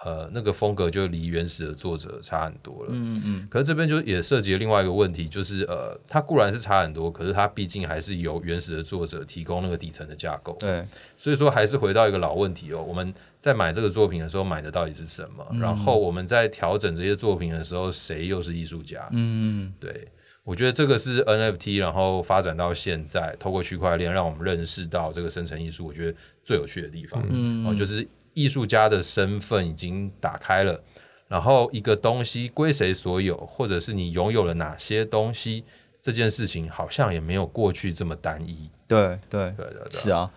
[0.02, 10.82] 呃，那个风格就离原始的作者差很多了，嗯嗯，可是这边就也涉及了另外一个问题，就是呃，它固然是差很多，可是它毕竟还是由原始的作者提供那个底层的架构，对，
[11.18, 15.46] 所以说还是回到一个老问题哦，我们在买这个作品的时候买的到底是什么？
[15.60, 19.06] 然后我们在调整这些作品的时候，谁又是艺术家？
[19.12, 20.08] 嗯对，
[20.44, 27.66] 我觉得这个是 NFT，然后发展到现在，透过区块链让我们认识到这个生成艺术，我觉得最有趣的地方，嗯。
[27.66, 30.82] 哦，就是艺术家的身份已经打开了，
[31.28, 35.64] 然后一个东西归谁所有，或者是你拥有了哪些东西，
[36.00, 38.70] 这件事情好像也没有过去这么单一。
[38.86, 40.30] 对对对对对，是啊，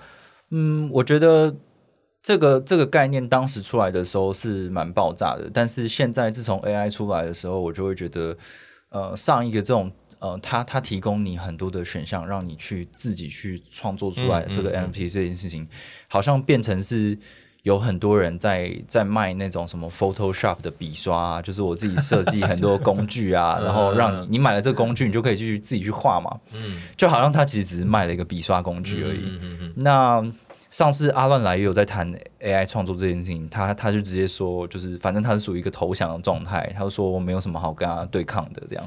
[0.49, 1.55] 嗯，我觉得
[2.21, 8.37] 这个这个概念当时出来的时候是蛮爆炸的，但是现在自从 AI 出来的时候，我就会觉得，
[8.89, 15.67] 呃，上一个这种呃，它它提供你很多的选项，让你去自己去创作出来嗯这个嗯 NFT 这件事情，
[16.07, 17.17] 好像变成是。
[17.63, 26.81] 有很多人在在卖那种什么 Photoshop 的笔刷、啊，就是我自己设计很多工具啊， 然后让你你买了这个工具，你就可以去自己去画嘛，嗯。
[26.97, 29.23] 就好像他其实只是卖了一个笔刷工具而已。
[29.23, 29.73] 嗯嗯嗯。
[29.77, 30.23] 那
[30.73, 38.83] 上次阿乱来也有在谈 AI 创作这件事情，他他就直接说，就是反正他是属于一个投降的状态，他就说我没有什么好跟他对抗的这样，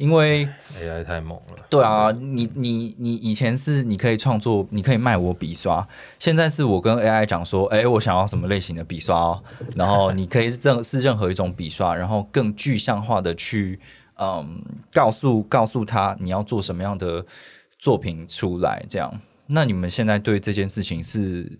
[0.00, 0.44] 因为
[0.82, 1.64] 嗯，AI 太猛了。
[1.70, 5.86] 对啊，你你你以前是你可以创作，你可以卖我笔刷，
[6.18, 9.42] 现在是我跟 AI 讲说，哎，我想要什么类型的笔刷哦，
[9.76, 13.78] 然后你可以是任是任何一种笔刷，然后更具象化的去
[14.16, 14.60] 嗯
[14.92, 17.24] 告诉告诉他你要做什么样的
[17.78, 19.20] 作品出来，这样。
[19.48, 21.58] 那你们现在对这件事情是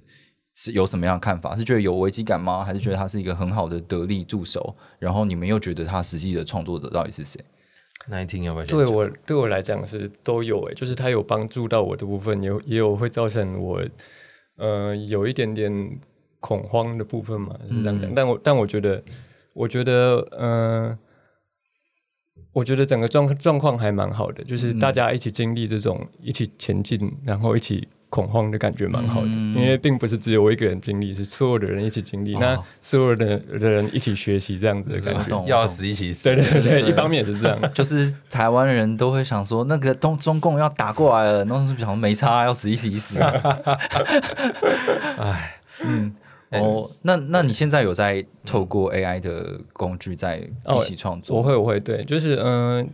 [0.55, 1.57] 是有什么样的看法？
[1.57, 2.65] 是觉得有危机感吗？
[2.65, 4.77] 还是觉得他是一个很好的得力助手？
[4.99, 7.41] 然后你们又觉得他实际的创作者到底是谁？
[8.07, 8.67] 那你听要不要？
[8.67, 13.83] 对我对我来讲是都有诶，就是他有帮助到我的部分，有也有会造成我
[14.57, 15.99] 呃有一点点
[16.41, 18.15] 恐慌的部分嘛，是这样讲。
[18.15, 19.03] 但我但我觉得，
[19.53, 20.51] 我觉得嗯、
[20.91, 20.99] 呃
[22.59, 35.45] 我觉得整个状状况还蛮好的，就是大家一起经历这种一起前进，然后一起恐慌的感觉蛮好的，嗯因为并不是只有我一个人经历，是所有的人一起经历，哦那所有的的人一起学习这样子的感觉。
[35.47, 36.25] 要死一起死。
[36.25, 37.57] 对对对，一方面也是这样。
[37.73, 43.23] 就是台湾人都会想说，那个东中共要打过来了，那是想说没差，要死一死一死。
[45.17, 46.13] 唉，嗯，
[46.51, 51.37] 哦，那那你现在有在透过 AI 的工具在一起创作？
[51.37, 52.43] 我会，我会，对，就是嗯、
[52.79, 52.87] 呃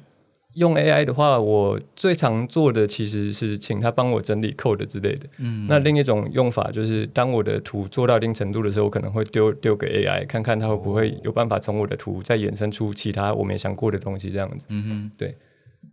[0.54, 5.28] 用 AI 的话，我最常做的其实是请他帮我整理 code 之类的。
[5.38, 14.64] 嗯，那另一种用法就是，当我的图做到一定程度的时候，我可能会丢丢给 AI，看看它会不会有办法从我的图再衍生出其他我没想过的东西，这样子。
[14.68, 15.36] 嗯哼，对，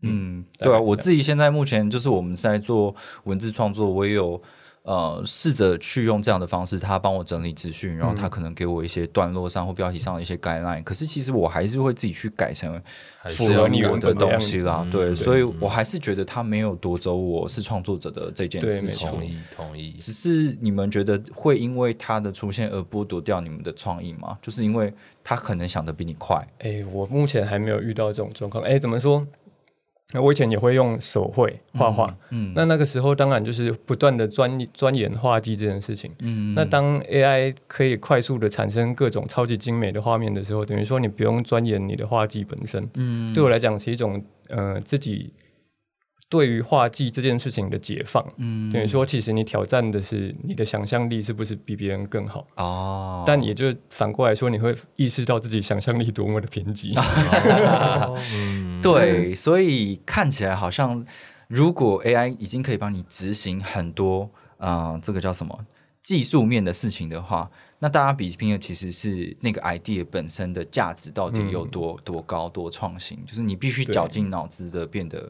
[0.03, 4.39] 嗯，对啊，我自己现在目前就是我们在做文字创作，我也有
[4.83, 12.81] 呃试着去用这样的方式，他帮我整理资讯，然后他可能给我一些段落上或标题上的一些 guideline，可是其实我还是会自己去改成
[13.29, 19.07] 符合你我的东西啦，嗯对，对所以我还是觉得他没有夺走我是创作者的这件事情。
[19.07, 19.91] 同意同意。
[19.99, 24.37] 只是你们觉得会因为他的出现而剥夺掉你们的创意吗？
[24.41, 24.91] 就是因为
[25.23, 28.63] 他可能想的比你快，哎、我目前还没有遇到这种状况。
[28.63, 29.25] 哎、怎么说？
[30.13, 36.11] 那我以前也会用手绘画画，嗯那那个时候当然就是不断的钻钻研画技这件事情。
[36.19, 42.87] 嗯那当 AI 可以快速的产生各种超级精美的画面的时候，等于说你不用钻研你的画技本身。
[42.95, 45.31] 嗯对我来讲是一种呃自己
[46.31, 48.25] 对于画技这件事情的解放。
[48.37, 52.47] 嗯等于说，其实你挑战的是你的想象力是不是比别人更好？
[52.55, 56.93] 哦，但也就反过来说，你会意识到自己想象力多么的偏激。
[58.33, 61.05] 嗯，对，所以看起来好像，
[61.49, 65.65] 如果 AI 已经可以帮你执行很多，呃，这个叫什么
[66.01, 75.29] 技术面的事情的话，那大家比拼的其实是那个 idea 本身的价值到底有多、多高、多创新，就是你必须对绞尽脑汁的变得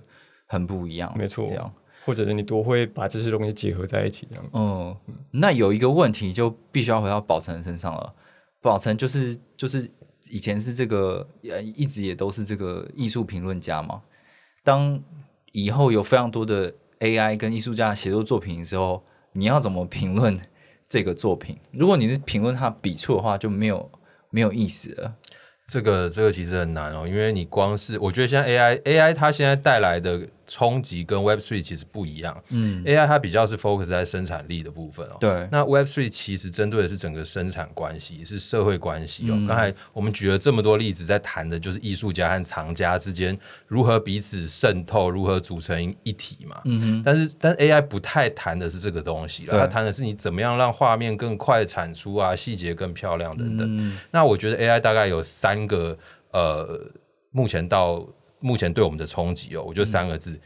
[0.51, 1.73] 很不一样，没错这样。
[2.03, 4.45] 或者是你多会把这些东西结合在一起，这样。
[4.53, 4.95] 嗯，
[5.31, 8.13] 那有一个问题就必须要回到宝成身上了。
[8.59, 9.89] 宝成就是就是
[10.29, 14.01] 以前是这个呃，一直也都是这个艺术评论家嘛。
[14.63, 14.99] 当
[15.53, 20.37] 以后有非常多的 AI 跟艺术家写作作品的时候，你要怎么评论
[20.87, 21.57] 这个作品？
[21.71, 23.91] 如果你是评论他笔触的话，就没有
[24.29, 25.15] 没有意思了。
[25.67, 32.41] 这个这个其实很难哦，因为你光是我觉得现在 AI AI 它现在带来的冲击跟 Web Three 其实不一样。
[32.49, 35.17] 嗯，AI 它比较是 focus 在生产力的部分哦。
[35.19, 39.33] 对，那 Web Three 其实针对的是整个生产关系，是社会关系哦。
[39.35, 43.37] 嗯刚才我们举了这么多例子，在谈的就是艺术家和藏家之间
[43.67, 46.61] 如何彼此渗透，如何组成一体嘛。
[46.65, 53.77] 嗯哼，但是，但 AI 不太谈的是这个东西了，它谈的是你怎么样让画面更快产出啊，细节更漂亮等等。
[53.77, 55.97] 嗯那我觉得 AI 大概有三个
[56.31, 56.79] 呃，
[57.31, 58.07] 目前到
[58.41, 60.37] 目前对我们的冲击哦，我觉得三个字：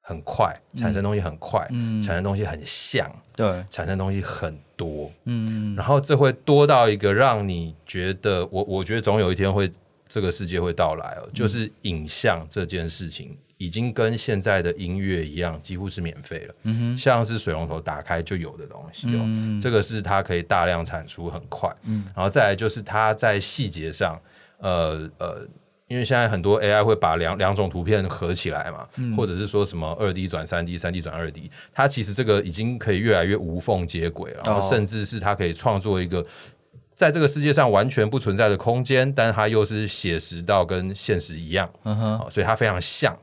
[0.00, 9.68] 很快，产生东西很快，嗯产生东西很像，对，产生东西很多，嗯然后这会多到一个让你觉得，我我觉得总有一天会
[10.06, 13.36] 这个世界会到来哦，就是影像这件事情。
[13.62, 16.54] 已经跟现在的音乐一样，几乎是免费了。
[16.62, 21.70] 嗯哼，像是水龙头打开就有的东西哦，嗯这个是它可以大量产出，很快。
[21.84, 24.18] 嗯然后再来就是它在细节上，
[24.60, 25.46] 呃呃，
[25.90, 36.24] 因为现在很多 AI 会把两两种图片合起来嘛，嗯或者是说什么二 D 转三 D、三 D 转二 D，它其实这个已经可以越来越无缝接轨了，然后哦甚至是它可以创作一个。
[36.92, 41.66] 在这个世界上完全不存在的空间，但它又是写实到跟现实一样，
[42.30, 43.16] 所以它非常像。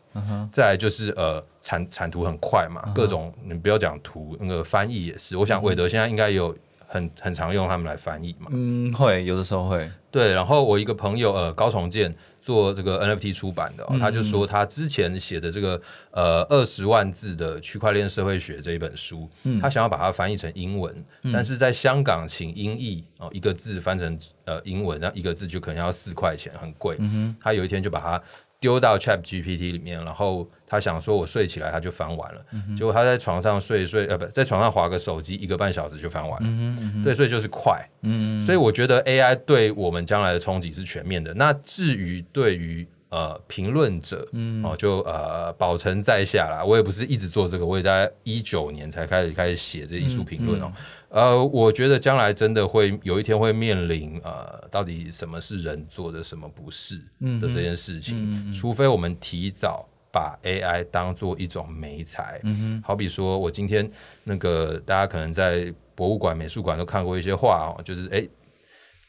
[0.51, 5.38] 再来就是呃产产图很快嘛，各种你不要讲图，那个翻译也是。
[5.38, 6.57] 我想韦德现在应该也有
[6.88, 8.48] 很很常用他们来翻译嘛。
[8.52, 15.80] 嗯，会有的时候会，对，然后我一个朋友呃高重建做这个 NFT 出版的、哦，嗯他就说他之前写的这个
[16.12, 19.60] 呃二十万字的区块链社会学这一本书，嗯。
[19.60, 20.96] 他想要把它翻译成英文，
[21.34, 26.96] 但是在香港请英译哦一个字翻成呃英文，那一个字就可能要四块钱，很贵。
[27.00, 28.24] 嗯他有一天就把它
[28.60, 37.82] 丢到 Chat GPT 里面，然后他想说我睡起来他就翻完了，嗯结果他在床上睡一睡呃不在床上划个手机一个半小时就翻完了，对，所以就是快。
[38.01, 41.34] 嗯所以我觉得 AI 对我们将来的冲击是全面的。
[41.34, 46.63] 那至于对于呃评论者，嗯哦，就呃保存在下啦。
[46.63, 50.74] 我也不是一直做这个，我也在一九年才开始开始写这艺术评论嗯哦。
[51.09, 58.53] 呃，我觉得将来真的会有一天会面临呃，到底什么是人做的，什么不是嗯的这件事情。
[58.53, 59.88] 除非我们提早
[60.18, 63.88] 把 AI 当做一种媒材，嗯好比说我今天
[64.24, 68.28] 那个大家可能在博物馆、美术馆都看过一些画哦，就是诶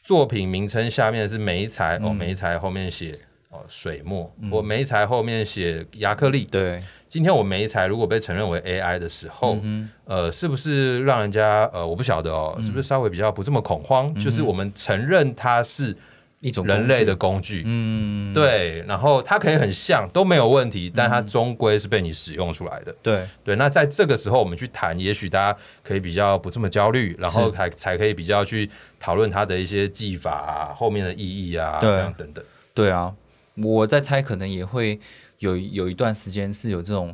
[0.02, 6.44] 作品名称下面是媒材、哦，媒材后面写哦水墨，我媒材后面写亚克力。
[6.44, 9.58] 对，今天我媒材如果被承认为 AI 的时候，
[10.04, 14.14] 呃，是不是让人家呃我不晓得哦，是不是稍微比较不这么恐慌？
[14.16, 15.96] 就是我们承认它是
[16.40, 22.94] 一种人类的工具，，嗯，对，然后它可以很像都没有问题，但它终归是被你使用出来的。
[23.02, 28.70] 对，对，那在这个时候我们去谈，也许大家可以比较不这么焦虑，然后才才可以比较去
[29.00, 32.44] 讨论它的一些技法啊、后面的意义啊，这样等等。
[32.72, 33.12] 对啊，
[33.56, 35.00] 我在猜，可能也会
[35.40, 37.12] 有有一段时间是有这种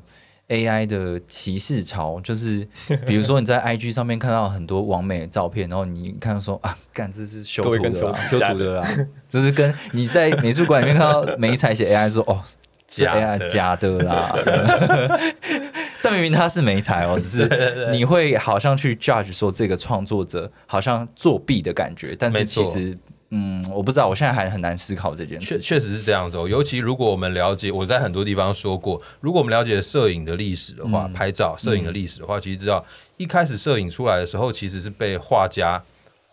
[0.49, 2.67] AI 的歧视潮，就是
[3.07, 8.89] 比如说你在 IG 上面看到很多完美的照片，然后你看说啊，干这是修图的啦，修图的啦，
[9.29, 12.43] 就是跟你在美术馆里面看到美彩写 AI 说哦。
[12.87, 14.37] 假哎呀的，假的啦。
[16.03, 22.97] 但明明他是美才哦，只是你会好像去 judge 说这个创作者好像作弊的感觉，但是其实
[23.35, 25.59] 嗯，我不知道，我现在还很难思考这件事。
[25.59, 26.49] 确确实是这样子哦。
[26.49, 32.85] 尤其如果我们了解，我在很多地方说过，如果我们了解摄影的历史的话，拍照摄影的历史的话，其实知道
[33.17, 35.83] 一开始摄影出来的时候，其实是被画家。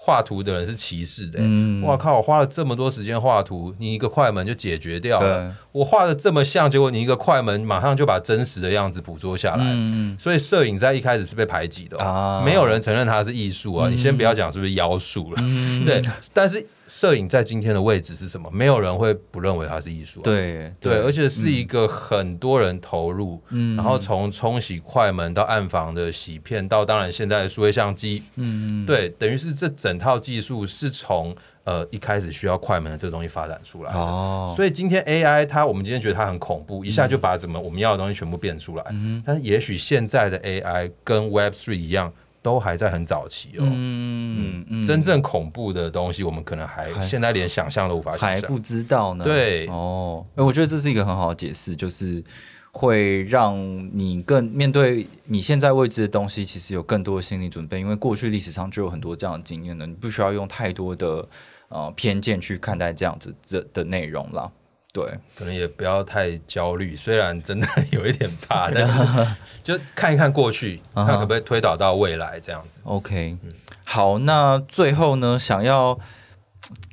[0.04, 2.18] 画图的人是歧视的、欸，嗯我靠！
[2.18, 5.71] 我花了这么多时间画图，你一个快门就解决掉了对。
[5.72, 9.64] 我画的这么像，结果你一个快门马上就把真实的样子捕捉下来。
[9.66, 13.90] 嗯所以摄影在一开始是被排挤的、哦，啊没有人承认它是艺术啊。
[13.90, 16.02] 你先不要讲是不是妖术了，嗯 对。
[16.34, 18.50] 但是摄影在今天的位置是什么？
[18.52, 20.24] 没有人会不认为它是艺术、啊。
[20.24, 31.34] 对对，而且是一个很多人投入，嗯然后从冲洗快门到暗房的洗片，到当然现在的数位相机，嗯对，等于是这整套技术是从
[31.64, 34.00] 呃一开始需要快门的这个东西发展出来的。
[34.00, 38.86] 哦，所以今天 AI 它，我们今天觉得它很恐怖，一下就把怎么我们要的东西全部变出来。
[38.92, 43.64] 嗯但是也许现在的 AI 跟 Web Three 一样，都还在很早期哦。
[43.66, 48.42] 嗯嗯真正恐怖的东西，我们可能还还现在连想象都无法想象。
[48.42, 49.24] 还不知道呢。
[49.24, 52.24] 对哦，哎我觉得这是一个很好的解释，就是
[52.72, 53.56] 会让
[53.94, 61.28] 你更面对你现在未知的东西，其实有更多的心理准备，因为过去历史上就有很多这样的经验了，你不需要用太多的
[61.70, 64.50] 呃偏见去看待这样子的的内容啦。
[64.94, 65.06] 对，
[65.36, 72.82] 可能也不要太焦虑，虽然真的有一点怕，但是就 看一看过去，看可不可以推导到未来这样子。
[72.84, 73.38] OK，
[73.86, 75.98] 好，那最后呢，想要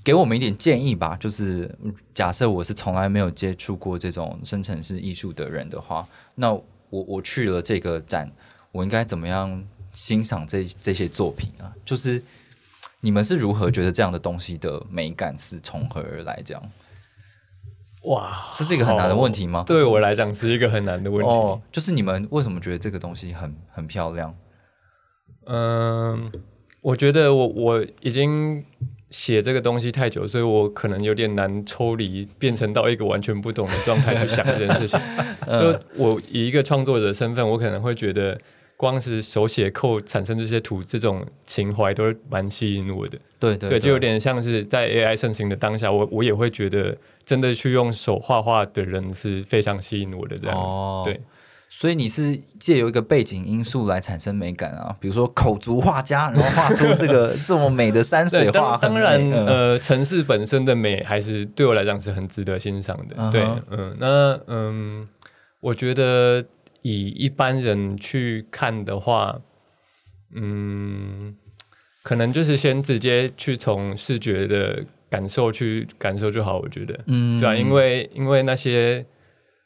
[0.02, 8.30] 给我们一点建议吧，就是嗯假设我是从来没有接触过这种生成式艺术的人的话，那我我去了这个展，
[8.72, 9.62] 我应该怎么样
[9.92, 11.72] 欣赏这这些作品啊？
[11.84, 12.22] 就是
[13.00, 16.42] 你们是如何觉得这样的东西的美感是从何而来？
[16.44, 16.62] 这样，
[18.04, 19.64] 哇，这是一个很难的问题吗？
[19.66, 21.30] 对我来讲是一个很难的问题。
[21.30, 24.34] 哦，就是你们为什么觉得这个东西很很漂亮？
[25.46, 26.32] 嗯，
[26.80, 28.64] 我觉得我我已经
[29.10, 35.00] 写这个东西太久，所以我可能有点难抽离，变成到一个完全不懂的状态去想这件事情。
[35.46, 38.38] 就我以一个创作者身份，我可能会觉得。
[38.78, 43.18] 光是手写扣产生这些图，这种情怀都是蛮吸引我的。
[43.40, 50.62] 对对对，就有点像是在 AI 盛行的当下，我我也会觉得，真的去用手画画的人是非常吸引我的这样子。
[50.62, 51.20] 哦对，
[51.70, 58.76] 所以你是借由一个背景因素来产生美感啊，比如说口足画家，然后画出这个 这么美的山水，画。
[58.78, 63.30] 当当然，呃，城市本身的美还是对我来讲是很值得欣赏的。
[63.30, 65.08] 对，嗯，那嗯，
[65.60, 66.44] 我觉得
[66.82, 69.38] 以一般人去看的话，
[70.34, 71.36] 嗯，
[72.02, 76.58] 可能就是先直接去从视觉的感受去感受就好。
[76.58, 79.06] 我觉得，嗯对啊，因为因为那些。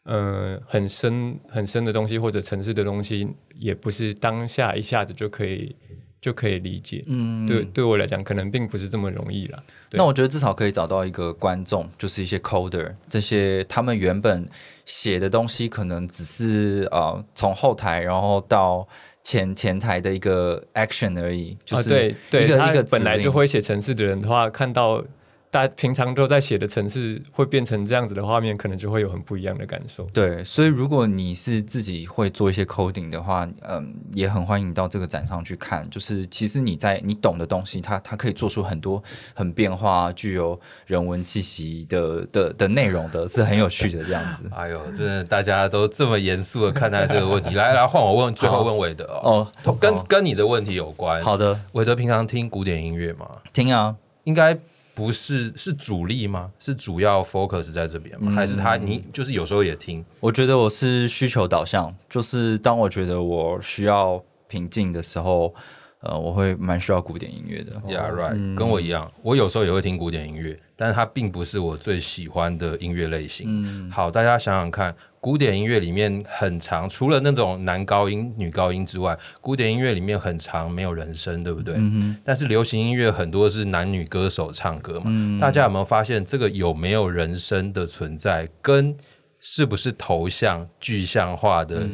[0.04, 3.28] 嗯、很深很深的东西，或者城市的东西，
[3.58, 5.74] 也不是当下一下子就可以
[6.20, 7.04] 就可以理解。
[7.06, 9.62] 嗯对，对我来讲，可能并不是这么容易了。
[9.92, 14.48] 那我觉得至少可以找到一个观众，就是一些 coder，这些他们原本
[14.86, 18.86] 写的东西，可能只是呃从后台然后到
[19.22, 25.04] 前前台的一个 action 而已，就啊，是对对，他一个一个本来就会写城市的人的话，看到
[25.52, 30.02] 大家平常都在写的程式会变成这样子的画面，可能就会有很不一样的感受。
[30.06, 35.86] 对，所以如果你是自己会做一些 coding 的话，嗯，也很欢迎你到这个展上去看。
[35.90, 39.02] 就是其实你在你懂的东西，它它可以做出很多
[39.34, 44.50] 很变化、具有人文气息的的的内容的，是很有趣的这样子。
[44.56, 51.22] 哎呦，真的大家都这么严肃的看待这个问题，来来换我问，最后问韦德哦，哦，跟跟你的问题有关。
[51.22, 53.28] 好的，韦德平常听古典音乐吗？
[53.52, 53.94] 听啊，
[54.24, 54.58] 应该
[54.94, 56.50] 不是是主力吗？
[56.58, 58.32] 是主要 focus 在这边吗？
[58.32, 60.04] 还是他你就是有时候也听？
[60.20, 65.54] 我觉得我是需求导向，就是当我觉得我需要平静的时候，
[66.00, 67.72] 呃，我会蛮需要古典音乐的。
[67.86, 73.90] Yeah, right，、跟我一样，我有时候也会听古典音乐，但是它并不是我最喜欢的音乐类型。
[73.90, 81.76] 好，大家想想看，古典音乐里面很长，除了那种男高音、女高音之外，古典音乐里面很长没有人声，对不对？
[82.24, 88.96] 但是流行音乐很多是男女歌手唱歌嘛，大家有没有发现这个有没有人声的存在，跟
[89.38, 91.86] 是不是头像具象化的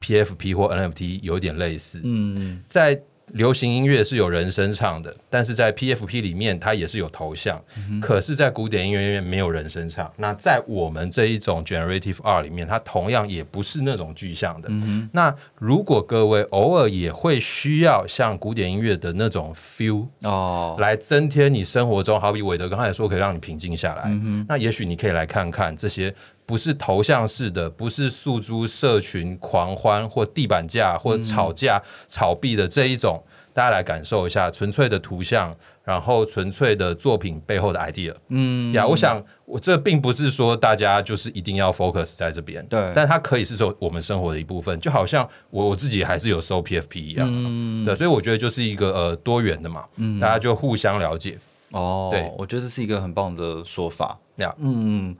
[0.00, 2.00] PFP 或 NFT 有点类似？
[2.02, 3.00] 嗯，在
[3.32, 7.62] 流行音乐是有人声唱的，但是在 PFP 里面它也是有头像，
[8.00, 10.10] 可是，在古典音乐里面没有人声唱。
[10.16, 14.68] 那在我们这一种 Generative R 里面，它同样也不是那种具象的。
[15.12, 24.10] 那如果各位偶尔也会需要像古典音乐的那种 feel，哦，来增添你生活中，好比韦德刚才说可以让你平静下来，
[24.48, 26.14] 那也许你可以来看看这些
[26.50, 33.22] 不是头像式的，不是诉诸社群狂欢或地板价或吵架、炒币的这一种，
[33.54, 38.12] 大家来感受一下纯粹的图像，然后纯粹的作品背后的 idea。
[38.30, 38.72] 嗯。
[38.72, 42.90] 呀，我想我这并不是说大家就是一定要 focus 在这边，对。
[42.92, 47.84] 但它可以是说我们生活的一部分，就好像我我自己还是有收 PFP 一样，嗯。
[47.84, 50.18] 对，所以我觉得就是一个呃多元的嘛，嗯。
[50.18, 51.38] 大家就互相了解，
[51.70, 52.28] 哦，对。
[52.36, 54.18] 我觉得这是一个很棒的说法。
[54.36, 55.14] 呀，嗯，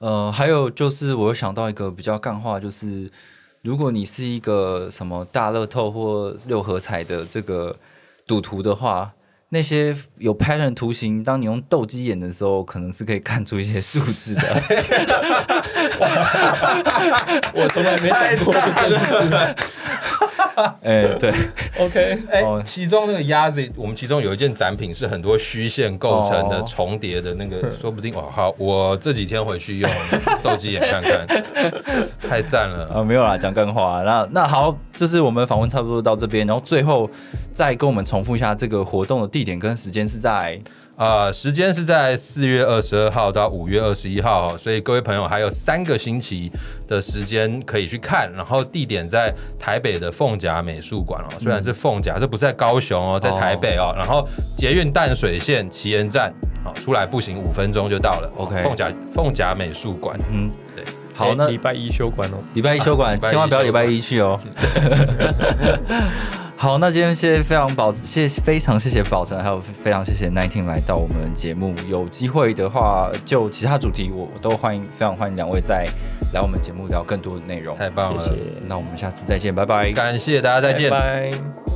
[0.00, 3.10] 呃，还有就是我有想到一个比较干话，就是
[3.62, 7.76] 如果你是一个什么大乐透或六合彩的这个
[8.26, 9.12] 赌徒的话，
[9.50, 14.40] 那些有 pattern 图形，当你用斗鸡眼的时候，可能是可以看出一些数字的。
[17.52, 19.54] 我从来没想过这。
[20.82, 21.32] 哎、对
[21.78, 29.90] ，OK，哎、哦其中那个鸭子，我们其中有一件展品是很多虚线构成的哦重叠的那个， 说不定哦，好，我这几天回去用
[30.42, 31.26] 斗鸡眼看看，
[32.28, 32.88] 太赞了。
[32.94, 34.02] 啊，没有啦，讲更话。
[34.02, 37.08] 那那好，就是我们访问差不多到这边，然后最后
[37.52, 40.60] 再跟我们重复一下这个活动的地点跟时间是在
[41.00, 46.52] 啊，时间是在四月二十二号到五月二十一号，所以各位朋友还有三个星期
[46.86, 48.30] 的时间可以去看。
[48.36, 53.94] 然后地点在台北的凤甲美术馆哦，虽然是凤甲，这不是在高雄哦，在台北哦。
[53.96, 56.30] 然后捷运淡水线旗岩站，
[56.62, 58.30] 好出来步行五分钟就到了。
[58.36, 60.84] OK 凤甲凤甲美术馆，嗯，对，
[61.16, 62.36] 好，哎那礼拜一休馆哦。
[62.52, 64.38] 礼拜一休馆，千万不要礼拜一去哦。
[66.62, 71.74] 好，那今天谢谢非常宝，谢非常谢谢宝成，还有非常谢谢 Nineteen 来到我们节目。
[71.88, 75.86] 有机会的话，就其他主题我我都欢迎，非常欢迎两位再
[76.34, 77.74] 来我们节目聊更多的内容。
[77.78, 79.90] 太棒了，谢谢那我们下次再见，拜拜。
[79.92, 80.90] 感谢大家，再见。
[80.90, 81.69] 拜拜